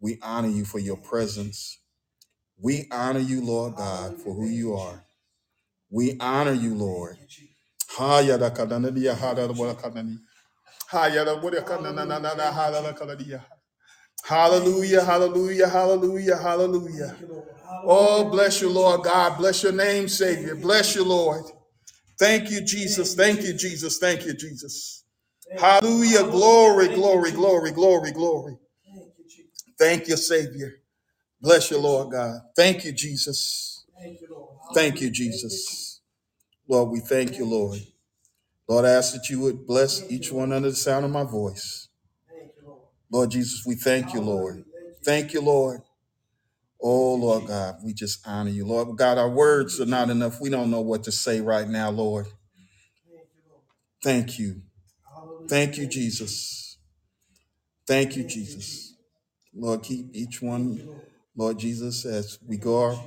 [0.00, 1.78] We honor you for your presence.
[2.58, 5.04] We honor you, Lord God, for who you are.
[5.90, 7.18] We honor you, Lord.
[7.88, 8.38] Haya
[14.26, 17.16] Hallelujah, hallelujah, hallelujah, hallelujah.
[17.84, 19.38] Oh, bless you, Lord God.
[19.38, 20.56] Bless your name, Savior.
[20.56, 21.44] Bless you, Lord.
[22.18, 23.14] Thank you, Jesus.
[23.14, 23.98] Thank you, Jesus.
[23.98, 25.04] Thank you, Jesus.
[25.56, 26.24] Hallelujah.
[26.24, 28.58] Glory, glory, glory, glory, glory.
[29.78, 30.72] Thank you, Savior.
[31.40, 32.40] Bless you, Lord God.
[32.56, 33.84] Thank you, Jesus.
[34.74, 36.00] Thank you, Jesus.
[36.66, 37.78] Lord, we thank you, Lord.
[38.68, 41.85] Lord, I ask that you would bless each one under the sound of my voice.
[43.10, 44.64] Lord Jesus, we thank you, Lord.
[45.04, 45.82] Thank you, Lord.
[46.80, 48.66] Oh, Lord God, we just honor you.
[48.66, 50.40] Lord God, our words are not enough.
[50.40, 52.26] We don't know what to say right now, Lord.
[54.02, 54.62] Thank you.
[55.48, 56.78] Thank you, Jesus.
[57.86, 58.94] Thank you, Jesus.
[59.54, 61.00] Lord, keep each one,
[61.34, 63.04] Lord Jesus, as we go our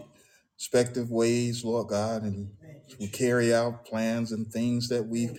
[0.55, 2.49] respective ways, Lord God, and
[2.99, 5.37] we carry out plans and things that we've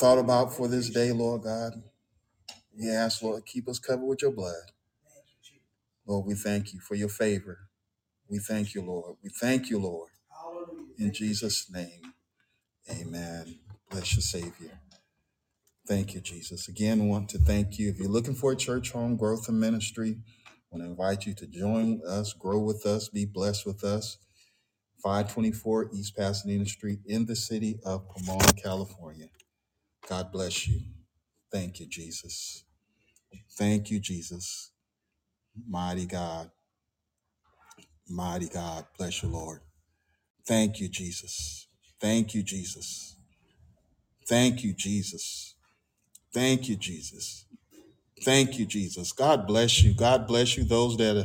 [0.00, 1.72] thought about for this day, Lord God.
[2.76, 4.72] We ask, Lord, keep us covered with your blood.
[6.06, 7.58] Lord, we thank you for your favor.
[8.28, 9.16] We thank you, Lord.
[9.22, 10.10] We thank you, Lord.
[10.98, 12.14] In Jesus' name,
[12.90, 13.60] amen.
[13.90, 14.80] Bless your Savior.
[15.88, 16.68] Thank you, Jesus.
[16.68, 17.90] Again, want to thank you.
[17.90, 20.18] If you're looking for a church home growth and ministry,
[20.48, 24.18] I want to invite you to join us, grow with us, be blessed with us.
[25.02, 29.28] 524 East Pasadena Street in the city of Pomona, California.
[30.08, 30.80] God bless you.
[31.52, 32.64] Thank you, Jesus.
[33.58, 34.72] Thank you, Jesus.
[35.68, 36.50] Mighty God,
[38.08, 38.86] mighty God.
[38.98, 39.60] Bless you, Lord.
[40.46, 41.68] Thank you, Jesus.
[42.00, 43.16] Thank you, Jesus.
[44.28, 45.54] Thank you, Jesus.
[46.34, 47.46] Thank you, Jesus.
[48.22, 49.12] Thank you, Jesus.
[49.12, 49.94] God bless you.
[49.94, 50.64] God bless you.
[50.64, 51.18] Those that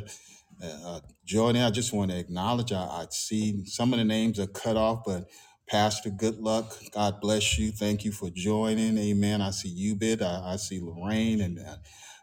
[0.64, 2.72] are uh, joining, I just want to acknowledge.
[2.72, 5.26] I, I see some of the names are cut off, but
[5.68, 6.76] Pastor, good luck.
[6.94, 7.72] God bless you.
[7.72, 8.98] Thank you for joining.
[8.98, 9.42] Amen.
[9.42, 10.22] I see you, bid.
[10.22, 11.78] I, I see Lorraine and uh,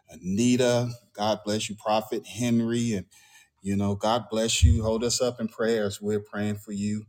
[0.09, 0.89] Anita.
[1.13, 3.07] God bless you, Prophet Henry, and
[3.61, 4.83] you know, God bless you.
[4.83, 6.01] Hold us up in prayers.
[6.01, 7.05] We're praying for you.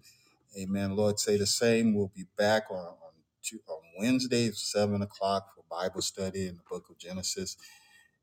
[0.59, 0.97] Amen.
[0.97, 1.95] Lord, say the same.
[1.95, 6.63] We'll be back on on, on Wednesday at seven o'clock for Bible study in the
[6.71, 7.49] Book of Genesis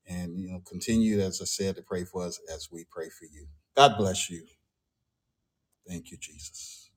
[0.07, 3.25] and you know continue as i said to pray for us as we pray for
[3.25, 3.47] you
[3.77, 4.43] god bless you
[5.89, 6.90] thank you jesus